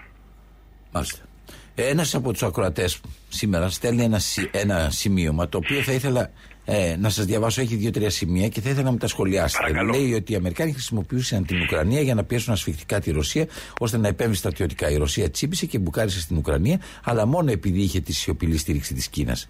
[0.92, 1.24] Μάλιστα.
[1.76, 4.20] Ένας από τους ακροατές σήμερα στέλνει ένα,
[4.52, 6.32] ένα σημείωμα το οποίο θα ήθελα
[6.72, 9.64] ε, να σας διαβάσω, έχει δύο-τρία σημεία και θα ήθελα να μου τα σχολιάσετε.
[9.64, 9.92] Παρακαλώ.
[9.92, 13.48] Λέει ότι οι Αμερικάνοι χρησιμοποιούσαν την Ουκρανία για να πιέσουν ασφιχτικά τη Ρωσία,
[13.80, 14.90] ώστε να επέμβει στρατιωτικά.
[14.90, 19.08] Η Ρωσία τσίπησε και μπουκάρισε στην Ουκρανία, αλλά μόνο επειδή είχε τη σιωπηλή στήριξη της
[19.08, 19.50] Κίνας.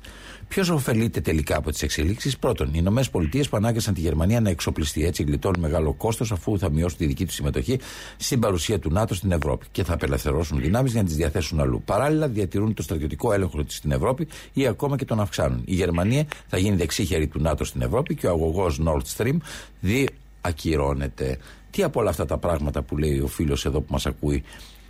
[0.49, 4.49] Ποιος ωφελείται τελικά από τις εξελίξεις, Πρώτον, οι Ηνωμένες Πολιτείες που ανάγκασαν τη Γερμανία να
[4.49, 5.05] εξοπλιστεί.
[5.05, 7.79] Έτσι γλιτώνουν μεγάλο κόστος αφού θα μειώσουν τη δική τους συμμετοχή
[8.17, 11.81] στην παρουσία του ΝΑΤΟ στην Ευρώπη και θα απελευθερώσουν δυνάμεις για να τις διαθέσουν αλλού.
[11.85, 15.62] Παράλληλα, διατηρούν το στρατιωτικό έλεγχο της στην Ευρώπη ή ακόμα και τον αυξάνουν.
[15.65, 19.38] Η Γερμανία θα γίνει δεξίχερη του ΝΑΤΟ στην Ευρώπη και ο αγωγός Nord Stream
[19.79, 21.38] διακυρώνεται.
[21.69, 24.43] Τι από όλα αυτά τα πράγματα που λέει ο φίλος εδώ που μας ακούει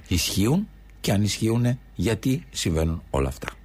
[0.07, 0.67] ισχύουν
[1.01, 3.58] και αν ισχύουν, γιατί συμβαίνουν όλα αυτά.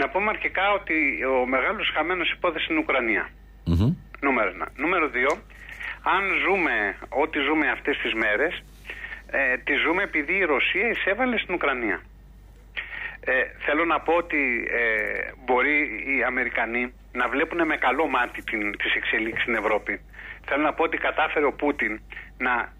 [0.00, 3.28] Να πούμε αρχικά ότι ο μεγάλος χαμένος υπόθεσης είναι η Ουκρανία.
[4.20, 4.68] Νούμερο ένα.
[4.76, 5.30] Νούμερο δύο,
[6.02, 8.62] αν ζούμε ό,τι ζούμε αυτές τις μέρες,
[9.30, 12.00] ε, τη ζούμε επειδή η Ρωσία εισέβαλε στην Ουκρανία.
[13.20, 18.76] Ε, θέλω να πω ότι ε, μπορεί οι Αμερικανοί να βλέπουν με καλό μάτι την,
[18.76, 20.00] τις εξελίξεις στην Ευρώπη.
[20.46, 22.00] Θέλω να πω ότι κατάφερε ο Πούτιν
[22.38, 22.72] να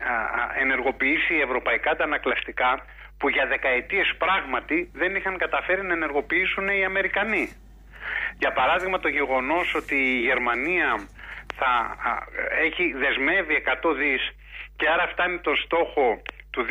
[0.61, 2.85] ενεργοποιήσει ευρωπαϊκά τα ανακλαστικά
[3.19, 7.47] που για δεκαετίες πράγματι δεν είχαν καταφέρει να ενεργοποιήσουν οι Αμερικανοί.
[8.39, 10.89] Για παράδειγμα το γεγονός ότι η Γερμανία
[11.59, 11.97] θα
[12.67, 14.23] έχει δεσμεύει 100 δις
[14.77, 16.67] και άρα φτάνει το στόχο του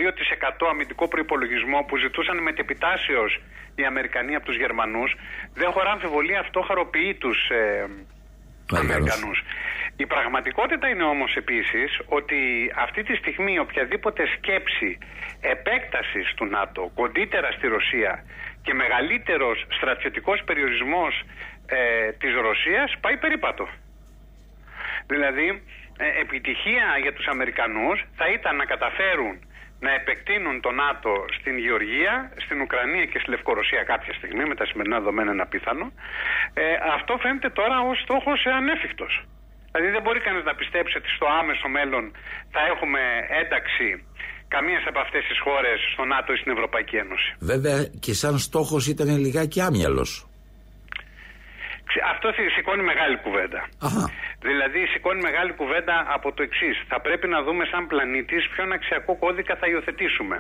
[0.64, 3.42] 2% αμυντικό προπολογισμό που ζητούσαν μετεπιτάσεως
[3.76, 5.16] οι Αμερικανοί από τους Γερμανούς
[5.54, 7.88] δεν χωρά αμφιβολία αυτό χαροποιεί τους ε,
[8.76, 9.44] Αμερικανούς.
[9.98, 14.98] Η πραγματικότητα είναι όμως επίσης ότι αυτή τη στιγμή οποιαδήποτε σκέψη
[15.42, 18.24] επέκτασης του ΝΑΤΟ κοντύτερα στη Ρωσία
[18.62, 21.24] και μεγαλύτερος στρατιωτικός περιορισμός
[21.66, 23.68] ε, της Ρωσίας πάει περίπατο.
[25.08, 25.64] Δηλαδή
[25.98, 29.40] ε, επιτυχία για τους Αμερικανούς θα ήταν να καταφέρουν
[29.80, 34.66] να επεκτείνουν το ΝΑΤΟ στην Γεωργία, στην Ουκρανία και στη Λευκορωσία κάποια στιγμή, με τα
[34.66, 35.92] σημερινά δεδομένα ένα πιθανό,
[36.54, 39.26] ε, αυτό φαίνεται τώρα ως στόχος ανέφικτος.
[39.78, 42.04] Δηλαδή δεν μπορεί κανείς να πιστέψει ότι στο άμεσο μέλλον
[42.54, 43.02] θα έχουμε
[43.42, 43.88] ένταξη
[44.54, 47.30] καμίας από αυτές τις χώρες στο ΝΑΤΟ ή στην Ευρωπαϊκή Ένωση.
[47.52, 50.12] Βέβαια και σαν στόχος ήταν λιγάκι άμυαλος.
[52.14, 53.60] Αυτό σηκώνει μεγάλη κουβέντα.
[53.88, 54.06] Αχα.
[54.48, 56.76] Δηλαδή σηκώνει μεγάλη κουβέντα από το εξής.
[56.92, 60.36] Θα πρέπει να δούμε σαν πλανήτης ποιον αξιακό κώδικα θα υιοθετήσουμε.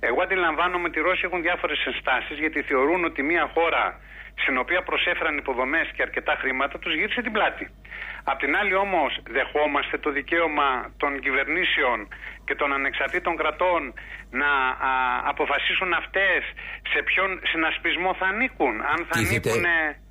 [0.00, 4.00] Εγώ αντιλαμβάνομαι ότι οι Ρώσοι έχουν διάφορες ενστάσεις γιατί θεωρούν ότι μια χώρα
[4.42, 7.70] στην οποία προσέφεραν υποδομές και αρκετά χρήματα τους γύρισε την πλάτη.
[8.24, 12.08] Απ' την άλλη όμως δεχόμαστε το δικαίωμα των κυβερνήσεων
[12.44, 13.94] και των ανεξαρτήτων κρατών
[14.30, 14.50] να
[14.90, 14.92] α,
[15.24, 16.40] αποφασίσουν αυτές
[16.92, 18.74] σε ποιον συνασπισμό θα ανήκουν.
[18.92, 19.64] Αν θα ανήκουν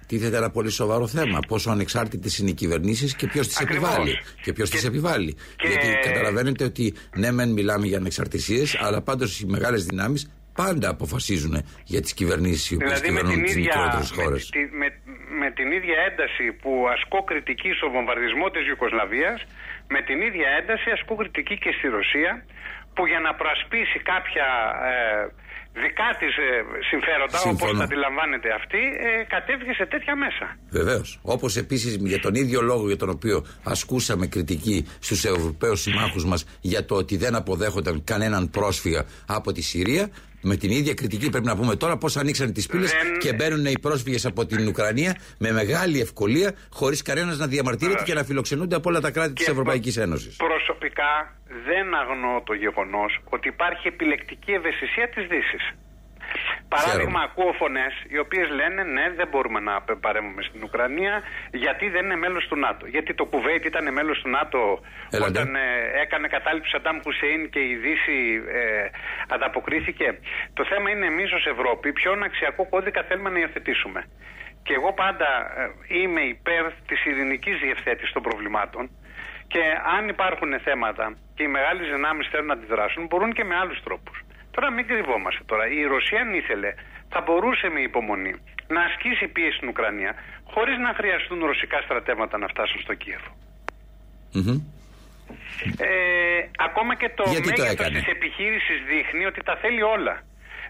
[0.07, 1.39] τίθεται ένα πολύ σοβαρό θέμα.
[1.47, 4.19] Πόσο ανεξάρτητες είναι οι κυβερνήσεις και ποιος τις επιβάλλει.
[4.41, 5.37] Και ποιος τις επιβάλλει.
[5.61, 11.55] Γιατί καταλαβαίνετε ότι ναι, μεν μιλάμε για ανεξαρτησίες, αλλά πάντως οι μεγάλες δυνάμεις πάντα αποφασίζουν
[11.93, 14.43] για τις κυβερνήσεις οι οποίες δηλαδή κυβερνούν τις μικρότερες χώρες.
[14.81, 14.87] Με,
[15.41, 19.37] με, την ίδια ένταση που ασκώ κριτική στο βομβαρδισμό της Ιουκοσλαβίας,
[19.93, 22.31] με την ίδια ένταση ασκώ κριτική και στη Ρωσία,
[22.93, 24.47] που για να προασπίσει κάποια.
[24.91, 25.45] Ε,
[25.83, 26.47] δικά της ε,
[26.89, 30.45] συμφέροντα, όπως τα αντιλαμβάνεται αυτή, ε, κατέβηκε σε τέτοια μέσα.
[30.69, 31.19] Βεβαίως.
[31.21, 36.45] Όπως επίσης για τον ίδιο λόγο για τον οποίο ασκούσαμε κριτική στους Ευρωπαίους συμμάχους μας
[36.61, 40.09] για το ότι δεν αποδέχονταν κανέναν πρόσφυγα από τη Συρία,
[40.47, 43.79] με την ίδια κριτική πρέπει να πούμε τώρα πώς ανοίξαν τις πύλες και μπαίνουν οι
[43.79, 48.89] πρόσφυγες από την Ουκρανία με μεγάλη ευκολία, χωρίς κανένας να διαμαρτύρεται και να φιλοξενούνται από
[48.89, 50.35] όλα τα κράτη της Ευρωπαϊκής Ένωσης.
[50.35, 51.11] Προσωπικά
[51.69, 55.73] δεν αγνοώ το γεγονός ότι υπάρχει επιλεκτική ευαισθησία της Δύσης.
[56.75, 59.73] Παράδειγμα, ακούω φωνές οι οποίες λένε ναι, δεν μπορούμε να
[60.05, 61.13] παρέμβουμε στην Ουκρανία
[61.51, 62.85] γιατί δεν είναι μέλος του ΝΑΤΟ.
[62.85, 64.79] Γιατί το Κουβέιτ ήταν μέλος του ΝΑΤΟ
[65.27, 65.61] όταν ε,
[66.03, 68.17] έκανε κατάληψη Σαντάμ Χουσέιν και η Δύση
[68.59, 68.61] ε,
[69.27, 70.19] ανταποκρίθηκε.
[70.53, 74.01] Το θέμα είναι εμείς ως Ευρώπη ποιον αξιακό κώδικα θέλουμε να υιοθετήσουμε.
[74.63, 78.89] Και εγώ πάντα ε, είμαι υπέρ της ειρηνικής διευθέτησης των προβλημάτων.
[79.47, 79.63] Και
[79.97, 84.17] αν υπάρχουν θέματα και οι μεγάλες δυνάμεις θέλουν να αντιδράσουν, μπορούν και με άλλους τρόπους.
[84.57, 85.63] Τώρα μην κρυβόμαστε τώρα.
[85.79, 86.69] Η Ρωσία αν ήθελε
[87.13, 88.33] θα μπορούσε με υπομονή
[88.75, 90.11] να ασκήσει πίεση στην Ουκρανία
[90.53, 93.31] χωρίς να χρειαστούν ρωσικά στρατεύματα να φτάσουν στο κιεβο
[95.77, 100.15] Ε, ακόμα και το μέγεθος της επιχείρησης δείχνει ότι τα θέλει όλα.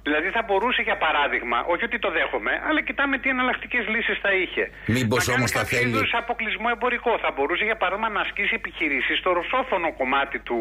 [0.07, 4.31] Δηλαδή θα μπορούσε για παράδειγμα, όχι ότι το δέχομαι, αλλά κοιτάμε τι εναλλακτικές λύσεις θα
[4.41, 4.63] είχε.
[4.97, 5.97] Μήπως όμως θα θέλει.
[6.23, 7.11] αποκλεισμό εμπορικό.
[7.23, 10.59] Θα μπορούσε για παράδειγμα να ασκήσει επιχειρήσεις στο ρωσόφωνο κομμάτι του,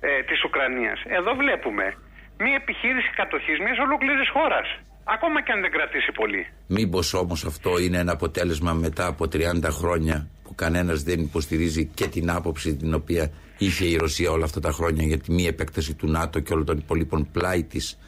[0.00, 0.98] ε, της Ουκρανίας.
[1.18, 1.84] Εδώ βλέπουμε
[2.44, 4.66] μια επιχείρηση κατοχής μιας ολόκληρης χώρας.
[5.04, 6.46] Ακόμα και αν δεν κρατήσει πολύ.
[6.66, 12.06] Μήπως όμως αυτό είναι ένα αποτέλεσμα μετά από 30 χρόνια που κανένας δεν υποστηρίζει και
[12.06, 15.94] την άποψη την οποία είχε η Ρωσία όλα αυτά τα χρόνια για τη μη επέκταση
[15.94, 17.98] του ΝΑΤΟ και όλων των υπολείπων πλάι της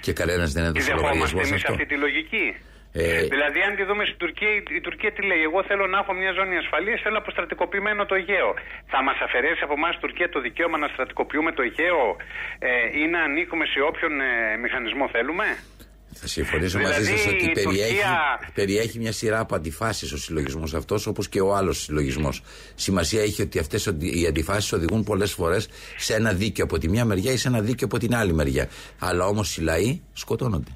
[0.00, 2.54] και κανένας δεν έδωσε λογαριασμό σε αυτό; αυτή τη λογική.
[2.92, 6.12] Ε, δηλαδή, αν τη δούμε στην Τουρκία, η Τουρκία τι λέει: Εγώ θέλω να έχω
[6.12, 8.50] μια ζώνη ασφαλείας, θέλω αποστρατικοποιημένο το Αιγαίο.
[8.92, 12.16] Θα μας αφαιρέσει από εμάς η Τουρκία το δικαίωμα να στρατικοποιούμε το Αιγαίο;
[12.58, 15.46] Ε, ή να ανήκουμε σε όποιον ε, μηχανισμό θέλουμε;
[16.20, 18.50] Θα συμφωνήσω δηλαδή, μαζί σας ότι περιέχει, Τουρκία...
[18.54, 22.42] περιέχει μια σειρά από αντιφάσεις ο συλλογισμός αυτός, όπως και ο άλλος συλλογισμός.
[22.74, 27.04] Σημασία έχει ότι αυτές οι αντιφάσεις οδηγούν πολλές φορές σε ένα δίκαιο από τη μια
[27.04, 28.68] μεριά ή σε ένα δίκαιο από την άλλη μεριά.
[28.98, 30.70] Αλλά όμως οι λαοί σκοτώνονται.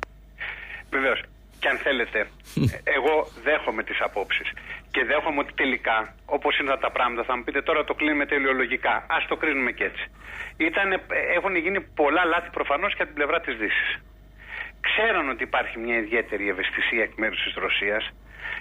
[0.91, 1.21] Βεβαίως.
[1.65, 2.19] Και αν θέλετε,
[2.97, 4.49] εγώ δέχομαι τις απόψεις.
[4.91, 8.95] Και δέχομαι ότι τελικά, όπως είναι τα πράγματα, θα μου πείτε τώρα το κλείνουμε τελειολογικά.
[9.15, 10.05] Α το κρίνουμε και έτσι.
[10.57, 10.97] Ήτανε,
[11.35, 13.91] έχουν γίνει πολλά λάθη προφανώς και από την πλευρά της Δύσης.
[14.81, 18.11] Ξέραν ότι υπάρχει μια ιδιαίτερη ευαισθησία εκ μέρους της Ρωσίας.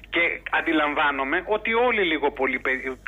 [0.09, 2.61] Και αντιλαμβάνομαι ότι όλοι λίγο πολύ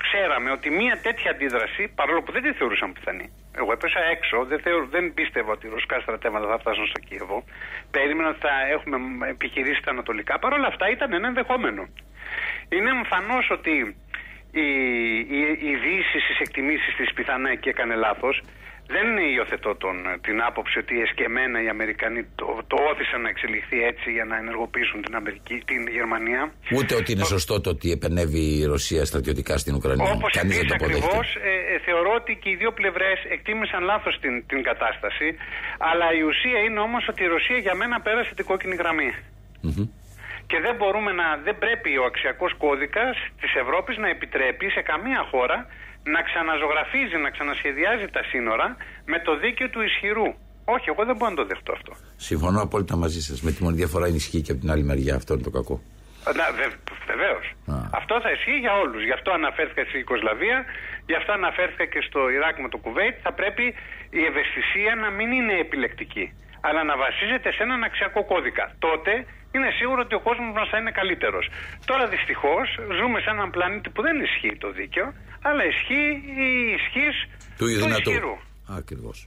[0.04, 3.28] ξέραμε ότι μια τέτοια αντίδραση, παρόλο που δεν τη θεωρούσαν πιθανή.
[3.60, 7.44] Εγώ έπεσα έξω, δεν, δεν πίστευα ότι οι ρωσικά στρατεύματα θα φτάσουν στο Κίεβο.
[7.92, 8.98] Περίμενα ότι θα έχουμε
[9.30, 10.40] επιχειρήσεις τα ανατολικά.
[10.40, 11.88] Παρ' όλα αυτά ήταν ένα ενδεχόμενο.
[12.70, 13.96] Είναι εμφανώς ότι
[14.52, 14.68] η,
[15.38, 18.42] η, η Δύση στις εκτιμήσεις της πιθανά και έκανε λάθος.
[18.88, 24.08] Δεν υιοθετώ τον, την άποψη ότι εσκεμμένα οι Αμερικανοί το, το όθησαν να εξελιχθεί έτσι
[24.12, 26.42] για να ενεργοποιήσουν την, Αμερική, την Γερμανία.
[26.78, 30.12] Ούτε ότι είναι σωστό το ότι επενεύει η Ρωσία στρατιωτικά στην Ουκρανία.
[30.12, 34.64] Όπως επίση ακριβώς, ε, ε, θεωρώ ότι και οι δύο πλευρές εκτίμησαν λάθος την, την
[34.70, 35.28] κατάσταση.
[35.90, 38.76] Αλλά η ουσία είναι όμως ότι η Ρωσία για μένα πέρασε την κόκκινη
[40.50, 45.22] Και δεν μπορούμε να, δεν πρέπει ο αξιακός κώδικας της Ευρώπης να επιτρέπει σε καμία
[45.32, 45.58] χώρα
[46.14, 48.68] να ξαναζωγραφίζει, να ξανασχεδιάζει τα σύνορα
[49.06, 50.28] με το δίκαιο του ισχυρού.
[50.76, 51.92] Όχι, εγώ δεν μπορώ να το δεχτώ αυτό.
[52.30, 53.42] Συμφωνώ απόλυτα μαζί σας.
[53.42, 55.16] Με τη μόνη διαφορά είναι ισχύει και από την άλλη μεριά.
[55.16, 55.76] Αυτό είναι το κακό.
[56.58, 56.66] Βε,
[57.12, 57.46] Βεβαίως.
[58.00, 59.02] Αυτό θα ισχύει για όλους.
[59.04, 60.58] Γι' αυτό αναφέρθηκα στη Ιουκοσλαβία,
[61.10, 63.16] γι' αυτό αναφέρθηκα και στο Ιράκ με το Κουβέιτ.
[63.26, 63.66] Θα πρέπει
[64.20, 66.26] η ευαισθησία να μην είναι επιλεκτική,
[66.68, 68.66] αλλά να βασίζεται σε έναν αξιακό κώδικα.
[68.80, 69.12] Τότε
[69.56, 71.46] είναι σίγουρο ότι ο κόσμος μας θα είναι καλύτερος.
[71.90, 72.68] Τώρα δυστυχώς
[73.00, 75.08] ζούμε σε έναν πλανήτη που δεν ισχύει το δίκαιο,
[75.48, 76.12] αλλά ισχύει
[76.46, 77.08] η ισχύ
[77.58, 78.36] του, του ισχυρού.
[78.80, 79.18] Ακριβώς.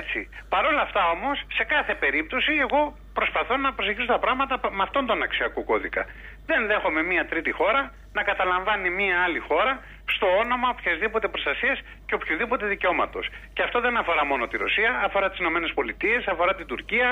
[0.00, 0.18] Έτσι.
[0.52, 2.80] Παρ' όλα αυτά όμως, σε κάθε περίπτωση, εγώ
[3.18, 6.02] προσπαθώ να προσεγγίσω τα πράγματα με αυτόν τον αξιακό κώδικα.
[6.50, 7.80] Δεν δέχομαι μία τρίτη χώρα
[8.16, 9.72] να καταλαμβάνει μία άλλη χώρα
[10.14, 13.24] στο όνομα οποιασδήποτε προστασίας και οποιοδήποτε δικαιώματος.
[13.54, 17.08] Και αυτό δεν αφορά μόνο τη Ρωσία, αφορά τις ΗΠΑ, αφορά την Τουρκία,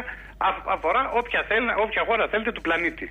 [0.77, 3.07] αφορά όποια, θέλ, όποια χώρα θέλετε του πλανήτη.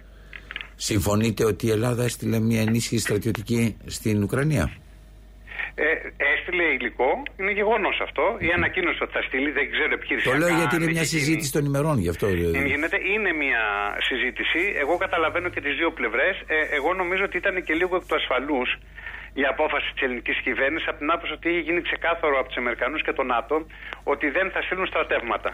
[0.76, 4.66] Συμφωνείτε ότι η Ελλάδα έστειλε μια ενίσχυση στρατιωτική στην Ουκρανία;
[5.76, 5.86] Ε,
[6.32, 8.24] έστειλε υλικό, είναι γεγονός αυτό.
[8.48, 10.30] Η ανακοίνωση ότι θα στείλει, δεν ξέρω επιχείρηση.
[10.30, 12.28] Το λέω γιατί είναι μια συζήτηση των ημερών, γι' αυτό.
[12.72, 13.64] Γίνεται, είναι μια
[14.10, 14.62] συζήτηση.
[14.84, 16.36] Εγώ καταλαβαίνω και τις δύο πλευρές.
[16.56, 18.70] Ε, εγώ νομίζω ότι ήταν και λίγο εκ του ασφαλούς
[19.42, 23.02] η απόφαση της ελληνικής κυβέρνησης από την άποψη ότι είχε γίνει ξεκάθαρο από τους Αμερικανούς
[23.06, 23.56] και τον ΝΑΤΟ
[24.14, 25.52] ότι δεν θα στείλουν στρατεύματα.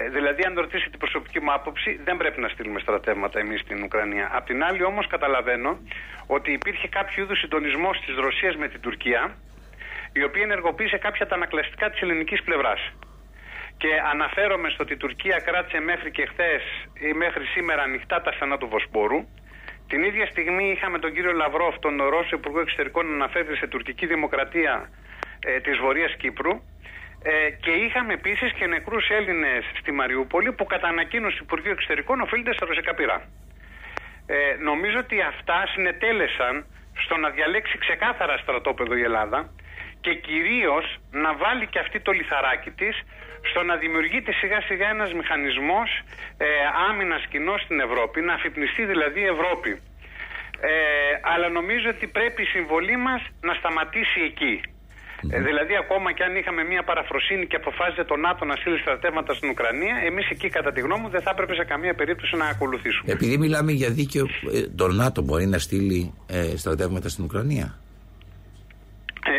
[0.00, 3.82] Ε, δηλαδή, αν ρωτήσετε την προσωπική μου άποψη, δεν πρέπει να στείλουμε στρατεύματα εμείς στην
[3.82, 4.30] Ουκρανία.
[4.32, 5.78] Απ' την άλλη, όμως, καταλαβαίνω
[6.26, 9.36] ότι υπήρχε κάποιο είδους συντονισμό της Ρωσίας με την Τουρκία,
[10.12, 12.80] η οποία ενεργοποίησε κάποια τα ανακλαστικά της ελληνικής πλευράς.
[13.76, 16.62] Και αναφέρομαι στο ότι η Τουρκία κράτησε μέχρι και χθες
[17.08, 19.20] ή μέχρι σήμερα ανοιχτά τα στενά του Βοσπόρου.
[19.88, 24.06] Την ίδια στιγμή είχαμε τον κύριο Λαυρόφ, τον Ρώσο Υπουργό Εξωτερικών, να αναφέρει σε τουρκική
[24.06, 24.90] δημοκρατία
[25.40, 26.52] ε, της Βορεια Κύπρου.
[27.22, 32.20] Ε, και είχαμε επίσης και νεκρούς Έλληνες στη Μαριούπολη που κατά ανακοίνωση του Υπουργείου Εξωτερικών
[32.20, 33.28] οφείλονται στα ρωσικά πυρά.
[34.26, 36.66] Ε, νομίζω ότι αυτά συνετέλεσαν
[37.04, 39.50] στο να διαλέξει ξεκάθαρα στρατόπεδο η Ελλάδα
[40.00, 43.02] και κυρίως να βάλει και αυτή το λιθαράκι της
[43.42, 46.02] στο να δημιουργείται σιγά σιγά ένας μηχανισμός
[46.38, 46.46] ε,
[46.88, 49.82] άμυνας κοινός στην Ευρώπη, να αφυπνιστεί δηλαδή η Ευρώπη.
[50.60, 50.70] Ε,
[51.20, 54.60] αλλά νομίζω ότι πρέπει η συμβολή μας να σταματήσει εκεί.
[55.30, 59.34] Ε, δηλαδή, ακόμα και αν είχαμε μια παραφροσύνη και αποφάσισε το ΝΑΤΟ να στείλει στρατεύματα
[59.34, 62.46] στην Ουκρανία, εμείς εκεί, κατά τη γνώμη μου, δεν θα έπρεπε σε καμία περίπτωση να
[62.46, 63.12] ακολουθήσουμε.
[63.12, 67.66] Επειδή μιλάμε για δίκαιο, ε, το ΝΑΤΟ μπορεί να στείλει ε, στρατεύματα στην Ουκρανία;
[69.34, 69.38] Ε,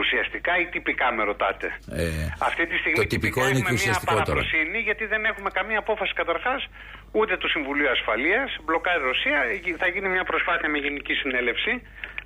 [0.00, 1.68] ουσιαστικά ή τυπικά με ρωτάτε.
[1.90, 2.06] Ε,
[2.48, 6.60] Αυτή τη στιγμή το τυπικό είναι και μια παραφροσύνη γιατί δεν έχουμε καμία απόφαση καταρχάς
[7.18, 8.48] ούτε του Συμβουλίου Ασφαλείας.
[8.64, 9.38] Μπλοκάρει η Ρωσία.
[9.82, 11.72] Θα γίνει μια προσπάθεια με γενική συνέλευση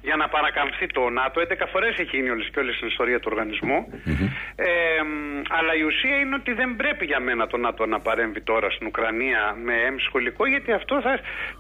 [0.03, 1.41] για να παρακαμφθεί το ΝΑΤΟ.
[1.41, 3.79] 11 φορές έχει γίνει όλη και όλη στην ιστορία του οργανισμού.
[4.57, 4.69] Ε,
[5.59, 8.87] αλλά η ουσία είναι ότι δεν πρέπει για μένα το ΝΑΤΟ να παρέμβει τώρα στην
[8.87, 10.19] Ουκρανία με έμψυχο
[10.55, 11.13] γιατί αυτό θα,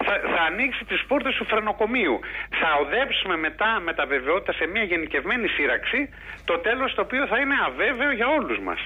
[0.07, 2.16] θα, θα ανοίξει τις πόρτες του φρενοκομείου.
[2.61, 6.01] Θα οδέψουμε μετά με τα βεβαιότητα σε μια γενικευμένη σύραξη
[6.44, 8.81] το τέλος το οποίο θα είναι αβέβαιο για όλους μας.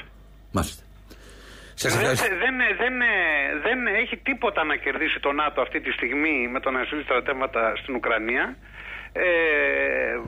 [0.53, 0.83] Μάλιστα.
[1.83, 2.95] Δεν, δεν, δεν,
[3.67, 7.77] δεν έχει τίποτα να κερδίσει το ΝΑΤΟ αυτή τη στιγμή με το να στείλει στρατεύματα
[7.77, 8.57] στην Ουκρανία.
[9.13, 10.21] Ε,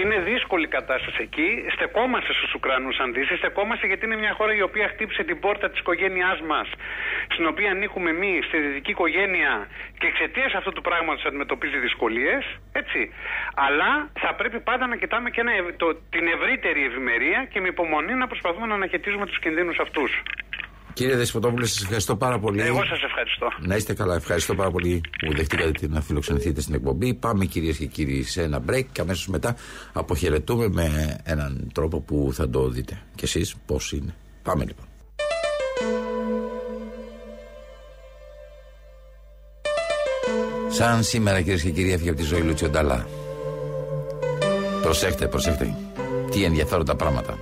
[0.00, 1.64] είναι δύσκολη η κατάσταση εκεί.
[1.74, 3.28] Στεκόμαστε στους Ουκρανούς, αν δεις.
[3.38, 6.68] Στεκόμαστε γιατί είναι μια χώρα η οποία χτύπησε την πόρτα της οικογένειάς μας,
[7.32, 12.44] στην οποία ανήκουμε εμείς, στη δυτική οικογένεια, και εξαιτίας αυτού του πράγματος αντιμετωπίζει δυσκολίες.
[12.72, 13.12] Έτσι.
[13.54, 15.42] Αλλά θα πρέπει πάντα να κοιτάμε και
[15.76, 20.22] το, την ευρύτερη ευημερία και με υπομονή να προσπαθούμε να αναχαιτήσουμε τους κινδύνους αυτούς.
[20.96, 22.60] Κύριε Δεσποτόπουλε, σας ευχαριστώ πάρα πολύ.
[22.60, 23.48] Εγώ σας ευχαριστώ.
[23.60, 24.14] Να είστε καλά.
[24.14, 27.14] Ευχαριστώ πάρα πολύ που δεχτήκατε να φιλοξενηθείτε στην εκπομπή.
[27.14, 29.56] Πάμε κυρίες και κύριοι σε ένα break και αμέσως μετά
[29.92, 33.02] αποχαιρετούμε με έναν τρόπο που θα το δείτε.
[33.14, 34.14] Και εσείς πώς είναι.
[34.42, 34.84] Πάμε λοιπόν.
[40.68, 43.06] Σαν σήμερα κυρίες και κύριοι έφυγε από τη ζωή Λουτσιονταλά.
[44.82, 45.76] Προσέχτε, προσέχτε.
[46.30, 47.38] Τι ενδιαφέροντα πράγματα.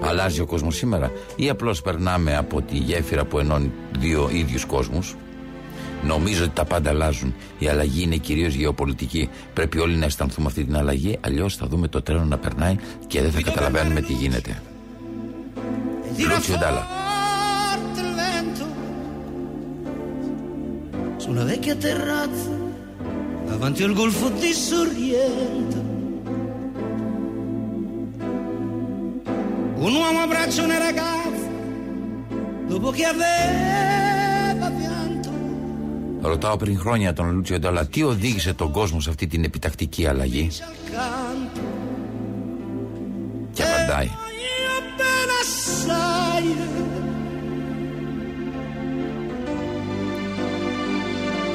[0.00, 5.16] Αλλάζει ο κόσμος σήμερα, ή απλώς περνάμε από τη γέφυρα που ενώνει δύο ίδιους κόσμους;
[6.06, 7.34] Νομίζω ότι τα πάντα αλλάζουν.
[7.58, 9.28] Η αλλαγή είναι κυρίως γεωπολιτική.
[9.54, 11.18] Πρέπει όλοι να αισθανθούμε αυτή την αλλαγή.
[11.20, 12.76] Αλλιώς θα δούμε το τρένο να περνάει
[13.06, 14.62] και δεν θα καταλαβαίνουμε τι γίνεται.
[16.34, 16.86] Λούτσιο Ντάλα.
[21.18, 22.54] Su una vecchia terrazza
[23.46, 25.85] davanti al golfo di Sorrento
[29.86, 31.48] un uomo abbraccia una ragazza
[32.66, 35.30] dopo che aveva pianto.
[36.20, 40.48] Ρωτάω πριν χρόνια τον Λούτσιο Ντάλα τι οδήγησε τον κόσμο σε αυτή την επιτακτική αλλαγή
[43.52, 44.10] και απαντάει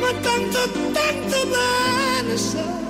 [0.03, 0.61] Ma tanto,
[0.97, 2.82] tanto bene sai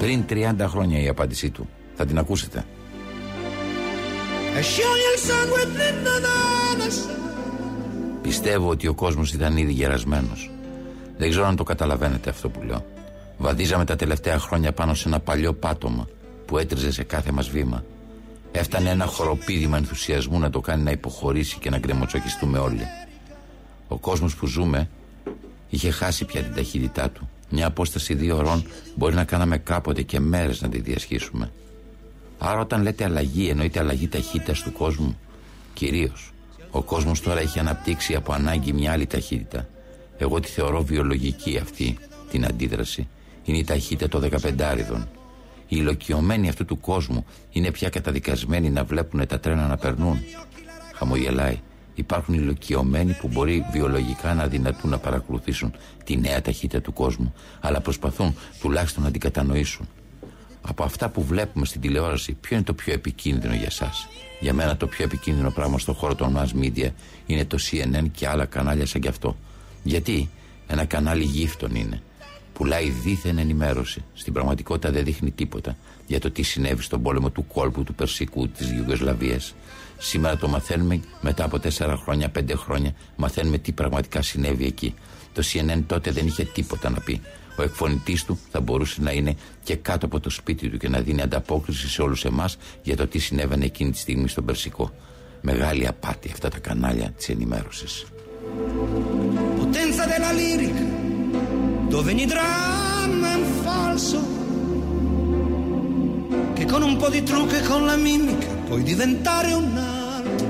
[0.00, 1.68] Πριν 30 χρόνια η απάντησή του.
[1.94, 2.64] Θα την ακούσετε.
[8.22, 10.50] Πιστεύω ότι ο κόσμος ήταν ήδη γερασμένος.
[11.18, 12.84] Δεν ξέρω αν το καταλαβαίνετε αυτό που λέω.
[13.38, 16.08] Βαδίζαμε τα τελευταία χρόνια πάνω σε ένα παλιό πάτωμα
[16.46, 17.84] που έτριζε σε κάθε μας βήμα.
[18.52, 22.84] Έφτανε ένα χοροπίδημα ενθουσιασμού να το κάνει να υποχωρήσει και να γκρεμοτσοκιστούμε όλοι.
[23.88, 24.88] Ο κόσμος που ζούμε
[25.68, 27.28] είχε χάσει πια την ταχύτητά του.
[27.50, 28.64] Μια απόσταση δύο ώρων
[28.96, 31.50] μπορεί να κάναμε κάποτε και μέρες να τη διασχίσουμε.
[32.38, 35.18] Άρα όταν λέτε αλλαγή εννοείται αλλαγή ταχύτητας του κόσμου.
[35.74, 36.32] Κυρίως.
[36.70, 39.68] Ο κόσμος τώρα έχει αναπτύξει από ανάγκη μια άλλη ταχύτητα.
[40.18, 41.98] Εγώ τη θεωρώ βιολογική αυτή
[42.30, 43.08] την αντίδραση.
[43.44, 45.08] Είναι η ταχύτητα των 15 άριδων.
[45.68, 50.18] Οι ηλικιωμένοι αυτού του κόσμου είναι πια καταδικασμένοι να βλέπουν τα τρένα να περνούν.
[50.94, 51.60] Χαμογελάει.
[51.94, 55.74] Υπάρχουν ηλικιωμένοι που μπορεί βιολογικά να δυνατούν να παρακολουθήσουν
[56.04, 59.88] τη νέα ταχύτητα του κόσμου, αλλά προσπαθούν τουλάχιστον να την κατανοήσουν.
[60.62, 63.92] Από αυτά που βλέπουμε στην τηλεόραση, ποιο είναι το πιο επικίνδυνο για εσά.
[64.40, 66.88] Για μένα το πιο επικίνδυνο πράγμα στον χώρο των mass media
[67.26, 69.36] είναι το CNN και άλλα κανάλια σαν κι αυτό.
[69.82, 70.30] Γιατί
[70.66, 72.02] ένα κανάλι γύφτων είναι.
[72.52, 74.04] Πουλάει δίθεν ενημέρωση.
[74.14, 75.76] Στην πραγματικότητα δεν δείχνει τίποτα
[76.06, 79.54] για το τι συνέβη στον πόλεμο του κόλπου, του Περσικού, της Ιουγκοσλαβίας.
[80.02, 82.92] Σήμερα το μαθαίνουμε μετά από τέσσερα χρόνια, πέντε χρόνια.
[83.16, 84.94] Μαθαίνουμε τι πραγματικά συνέβη εκεί.
[85.32, 87.20] Το CNN τότε δεν είχε τίποτα να πει.
[87.56, 91.00] Ο εκφωνητής του θα μπορούσε να είναι και κάτω από το σπίτι του και να
[91.00, 94.92] δίνει ανταπόκριση σε όλους εμάς για το τι συνέβαινε εκείνη τη στιγμή στον Περσικό.
[95.40, 98.04] Μεγάλη απάτη αυτά τα κανάλια της ενημέρωσης.
[99.60, 100.84] Potenza della lirica,
[101.92, 104.18] dove ogni dramma è un falso,
[106.56, 110.46] che con un po' di trucco e con la mimica puoi diventare un altro.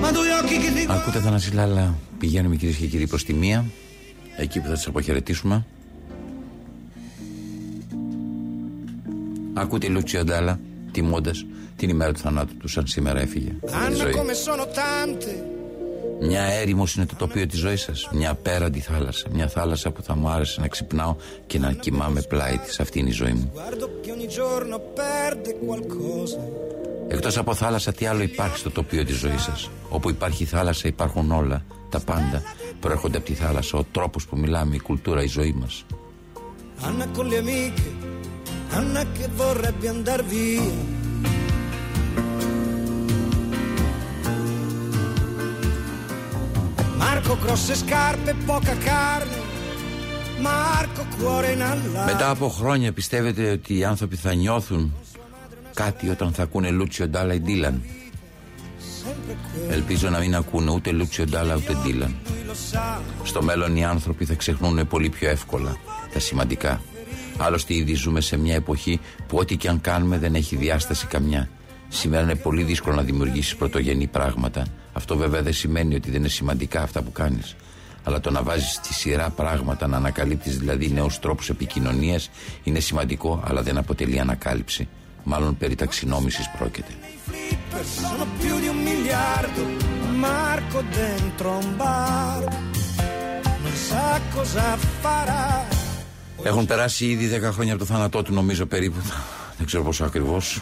[0.00, 3.64] Ma due occhi che ti Ακούτε τα Νασιλάλα, πηγαίνουμε κυρίες και κύριοι προς τη μία,
[4.36, 5.66] εκεί που θα σας αποχαιρετήσουμε.
[9.54, 10.60] Ακούτε Λούτσιο Ντάλα,
[10.92, 11.46] τιμώντας
[11.76, 13.52] την ημέρα του θανάτου του, σαν σήμερα έφυγε.
[16.24, 18.08] Μια έρημος είναι το τοπίο της ζωής σας.
[18.12, 19.26] Μια απέραντη θάλασσα.
[19.32, 21.16] Μια θάλασσα που θα μου άρεσε να ξυπνάω
[21.46, 22.80] και να κοιμάμαι πλάι της.
[22.80, 23.52] Αυτή είναι η ζωή μου.
[27.08, 31.30] Εκτός από θάλασσα, τι άλλο υπάρχει στο τοπίο της ζωής σας; Όπου υπάρχει θάλασσα, υπάρχουν
[31.30, 31.64] όλα.
[31.90, 32.42] Τα πάντα
[32.80, 33.78] προέρχονται από τη θάλασσα.
[33.78, 35.84] Ο τρόπος που μιλάμε, η κουλτούρα, η ζωή μας.
[36.88, 37.90] Anna con le amiche,
[38.78, 41.01] Anna che vorrebbe andar via.
[47.32, 49.38] Marco grosse scarpe, poca carne.
[50.38, 51.62] Marco cuore in
[52.06, 54.94] Μετά από χρόνια πιστεύετε ότι οι άνθρωποι θα νιώθουν
[55.74, 57.82] κάτι όταν θα ακούνε Λούτσιο Ντάλα ή Ντίλαν;
[59.68, 62.16] Ελπίζω να μην ακούνε ούτε Λούτσιο Ντάλα ούτε Ντίλαν.
[63.22, 65.76] Στο μέλλον οι άνθρωποι θα ξεχνούν πολύ πιο εύκολα
[66.12, 66.80] τα σημαντικά.
[67.38, 71.48] Άλλωστε ήδη ζούμε σε μια εποχή που ό,τι και αν κάνουμε δεν έχει διάσταση καμιά.
[71.88, 74.66] Σήμερα είναι πολύ δύσκολο να δημιουργήσεις πρωτογενή πράγματα.
[74.92, 77.56] Αυτό βέβαια δεν σημαίνει ότι δεν είναι σημαντικά αυτά που κάνεις.
[78.04, 82.30] Αλλά το να βάζεις στη σειρά πράγματα, να ανακαλύπτεις δηλαδή νέους τρόπους επικοινωνίας
[82.62, 84.88] είναι σημαντικό, αλλά δεν αποτελεί ανακάλυψη.
[85.24, 86.92] Μάλλον περί ταξινόμησης πρόκειται.
[96.42, 98.96] Έχουν περάσει ήδη 10 χρόνια από το θάνατό του νομίζω περίπου
[99.56, 100.60] Δεν ξέρω πόσο ακριβώς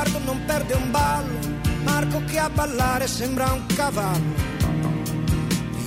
[0.00, 1.38] sguardo non perde un ballo
[1.84, 4.34] Marco che a ballare sembra un cavallo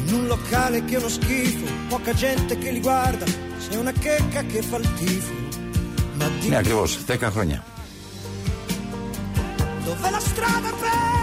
[0.05, 3.25] In un locale che è uno schifo Poca gente che li guarda
[3.57, 5.33] Sei una checca che fa il tifo
[6.17, 6.49] Ma di...
[6.49, 7.63] Ναι ακριβώς 10 χρόνια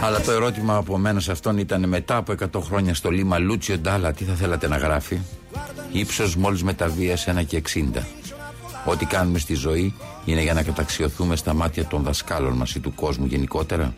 [0.03, 3.79] Αλλά το ερώτημα από μένα σε αυτόν ήταν μετά από 100 χρόνια στο λίμα Λούτσιο
[3.79, 5.21] Ντάλα, τι θα θέλατε να γράφει.
[5.93, 7.81] Ήψο μόλι μεταβίασε ένα και 60.
[8.85, 12.95] Ό,τι κάνουμε στη ζωή είναι για να καταξιωθούμε στα μάτια των δασκάλων μας ή του
[12.95, 13.95] κόσμου γενικότερα.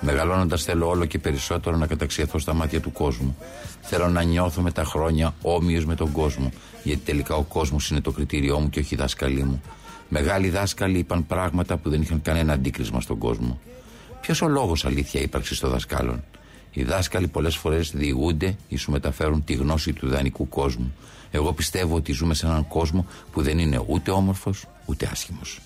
[0.00, 3.36] Μεγαλώνοντας θέλω όλο και περισσότερο να καταξιωθώ στα μάτια του κόσμου.
[3.80, 8.00] Θέλω να νιώθω με τα χρόνια όμοιο με τον κόσμο, γιατί τελικά ο κόσμος είναι
[8.00, 9.62] το κριτήριό μου και όχι η δάσκαλή μου.
[10.08, 13.60] Μεγάλοι δάσκαλοι είπαν πράγματα που δεν είχαν κανένα αντίκρισμα στον κόσμο.
[14.20, 16.24] Ποιος ο λόγος αλήθεια ύπαρξη των δασκάλων;
[16.72, 20.94] Οι δάσκαλοι πολλές φορές διηγούνται ή σου μεταφέρουν τη γνώση του ιδανικού κόσμου.
[21.30, 25.60] Εγώ πιστεύω ότι ζούμε σε έναν κόσμο που δεν είναι ούτε όμορφος ούτε άσχημος.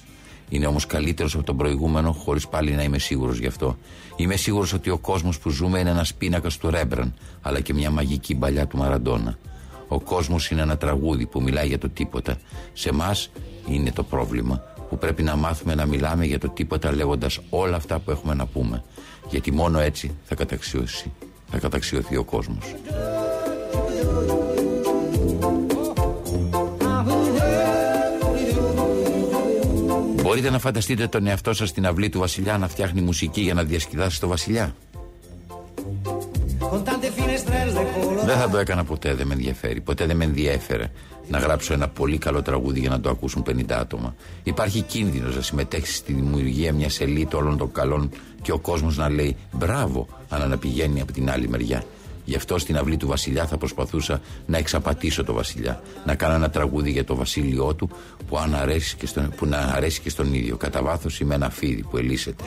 [0.49, 3.77] Είναι όμως καλύτερος από τον προηγούμενο, χωρίς πάλι να είμαι σίγουρος γι' αυτό.
[4.17, 7.91] Είμαι σίγουρος ότι ο κόσμος που ζούμε είναι ένας πίνακας του Ρέμπραν, αλλά και μια
[7.91, 9.39] μαγική μπαλιά του Μαραντόνα.
[9.89, 12.37] Ο κόσμος είναι ένα τραγούδι που μιλάει για το τίποτα.
[12.73, 13.31] Σε εμάς
[13.69, 17.99] είναι το πρόβλημα που πρέπει να μάθουμε να μιλάμε για το τίποτα λέγοντας όλα αυτά
[17.99, 18.83] που έχουμε να πούμε.
[19.29, 21.13] Γιατί μόνο έτσι θα καταξιώσει,
[21.51, 22.75] θα καταξιωθεί ο κόσμος.
[30.31, 33.62] Μπορείτε να φανταστείτε τον εαυτό σας στην αυλή του βασιλιά να φτιάχνει μουσική για να
[33.62, 34.74] διασκεδάσει το βασιλιά;
[38.24, 39.81] Δεν θα το έκανα ποτέ, δεν με ενδιαφέρει.
[39.81, 40.91] Ποτέ δεν με ενδιέφερε
[41.28, 44.14] να γράψω ένα πολύ καλό τραγούδι για να το ακούσουν 50 άτομα.
[44.43, 48.11] Υπάρχει κίνδυνος να συμμετέχεις στη δημιουργία μιας ελίτ όλων των καλών
[48.43, 51.85] και ο κόσμος να λέει μπράβο, αλλά να πηγαίνει από την άλλη μεριά.
[52.25, 55.83] Γι' αυτό στην αυλή του Βασιλιά θα προσπαθούσα να εξαπατήσω το Βασιλιά.
[56.05, 57.91] Να κάνω ένα τραγούδι για το βασίλειό του
[58.29, 60.57] που, αν αρέσει και στον, που να αρέσει και στον ίδιο.
[60.57, 62.45] Κατά βάθος είμαι ένα φίδι που ελίσσεται.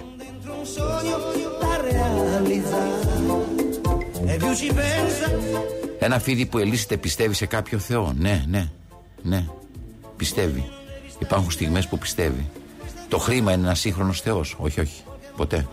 [5.99, 8.13] Ένα φίδι που ελίσσεται πιστεύει σε κάποιο Θεό.
[8.17, 8.69] Ναι, ναι,
[9.21, 9.45] ναι.
[10.17, 10.69] Πιστεύει.
[11.19, 12.49] Υπάρχουν στιγμές που πιστεύει.
[13.09, 14.55] Το χρήμα είναι ένας σύγχρονος Θεός.
[14.59, 15.01] Όχι, όχι.
[15.35, 15.67] Ποτέ.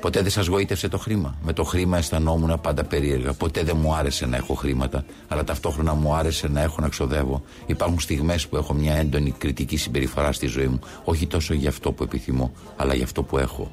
[0.00, 3.32] Ποτέ δεν σας γοήτευσε το χρήμα; Με το χρήμα αισθανόμουν πάντα περίεργα.
[3.32, 7.42] Ποτέ δεν μου άρεσε να έχω χρήματα, αλλά ταυτόχρονα μου άρεσε να έχω να ξοδεύω.
[7.66, 10.78] Υπάρχουν στιγμές που έχω μια έντονη κριτική συμπεριφορά στη ζωή μου.
[11.04, 13.70] Όχι τόσο για αυτό που επιθυμώ, αλλά για αυτό που έχω.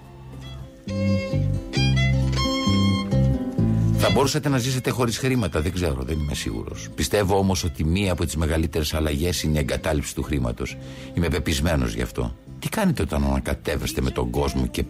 [3.97, 6.89] Θα μπορούσατε να ζήσετε χωρίς χρήματα, δεν ξέρω, δεν είμαι σίγουρος.
[6.95, 10.78] Πιστεύω όμως ότι μία από τις μεγαλύτερες αλλαγές είναι η εγκατάλειψη του χρήματος.
[11.13, 12.36] Είμαι πεπισμένος γι' αυτό.
[12.59, 14.84] Τι κάνετε όταν ανακατεύεστε με τον κόσμο και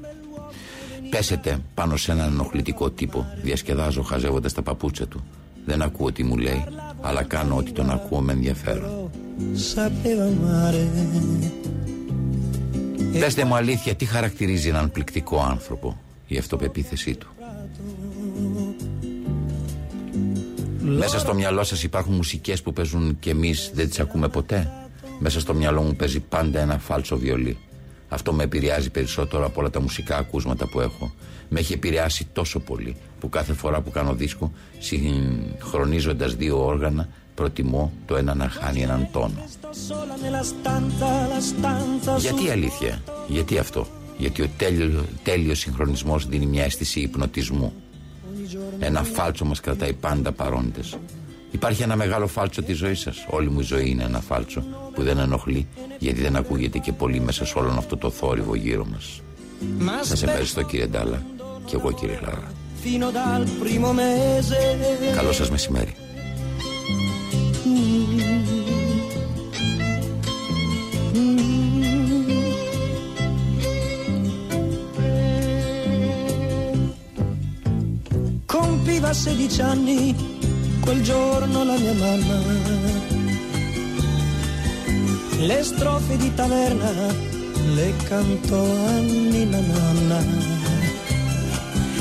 [1.10, 3.26] πέσετε πάνω σε έναν ενοχλητικό τύπο.
[3.42, 5.24] Διασκεδάζω χαζεύοντας τα παπούτσια του.
[5.66, 6.64] Δεν ακούω τι μου λέει,
[7.02, 9.12] αλλά κάνω ότι τον ακούω με ενδιαφέρον.
[13.20, 15.98] Πετε μου αλήθεια, τι χαρακτηρίζει έναν πληκτικό άνθρωπο,
[16.28, 17.28] η αυτοπεποίθησή του;
[20.80, 24.72] Μέσα στο μυαλό σας υπάρχουν μουσικές που παίζουν και εμείς δεν τις ακούμε ποτέ;
[25.20, 27.58] Μέσα στο μυαλό μου παίζει πάντα ένα φάλσο βιολί.
[28.10, 31.14] Αυτό με επηρεάζει περισσότερο από όλα τα μουσικά ακούσματα που έχω.
[31.50, 37.94] Με έχει επηρεάσει τόσο πολύ που κάθε φορά που κάνω δίσκο, συγχρονίζοντας δύο όργανα, προτιμώ
[38.06, 39.44] το ένα να χάνει έναν τόνο.
[42.18, 43.88] Γιατί αλήθεια, γιατί αυτό;
[44.18, 47.74] Γιατί ο τέλειο, τέλειος συγχρονισμός δίνει μια αίσθηση υπνοτισμού.
[48.80, 50.98] Ένα φάλτσο μας κρατάει πάντα παρόντες.
[51.52, 53.26] Υπάρχει ένα μεγάλο φάλτσο της ζωής σας.
[53.30, 54.64] Όλη μου η ζωή είναι ένα φάλτσο
[54.98, 55.68] που δεν ενοχλεί,
[56.00, 59.22] γιατί δεν ακούγεται και πολύ μέσα σε όλο αυτό το θόρυβο γύρω μας.
[60.02, 61.26] Σας ευχαριστώ κύριε Ντάλα
[61.66, 62.52] και εγώ κύριε Λάρα.
[65.16, 65.96] Καλό σας μεσημέρι.
[78.56, 80.02] Compiva 16 anni
[80.84, 83.07] quel giorno la mia mamma.
[85.40, 86.92] Le strofe di taverna
[87.76, 90.24] le cantò a Nina Nanna.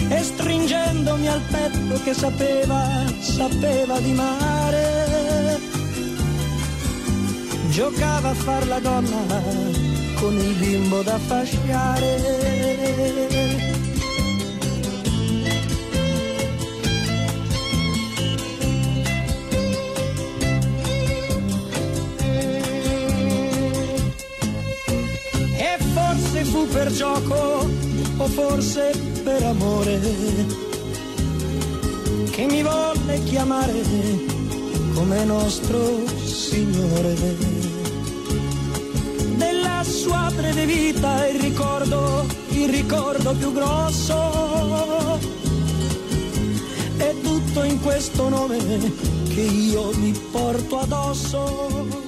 [0.08, 5.60] E stringendomi al petto che sapeva, sapeva di mare,
[7.70, 9.42] giocava a far la donna
[10.14, 12.56] con il bimbo da fasciare
[26.76, 27.66] per gioco
[28.18, 28.92] o forse
[29.24, 29.98] per amore
[32.30, 33.82] che mi volle chiamare
[34.92, 37.14] come nostro Signore.
[39.36, 45.18] Della sua breve vita il ricordo, il ricordo più grosso
[46.98, 48.58] è tutto in questo nome
[49.28, 52.05] che io mi porto addosso.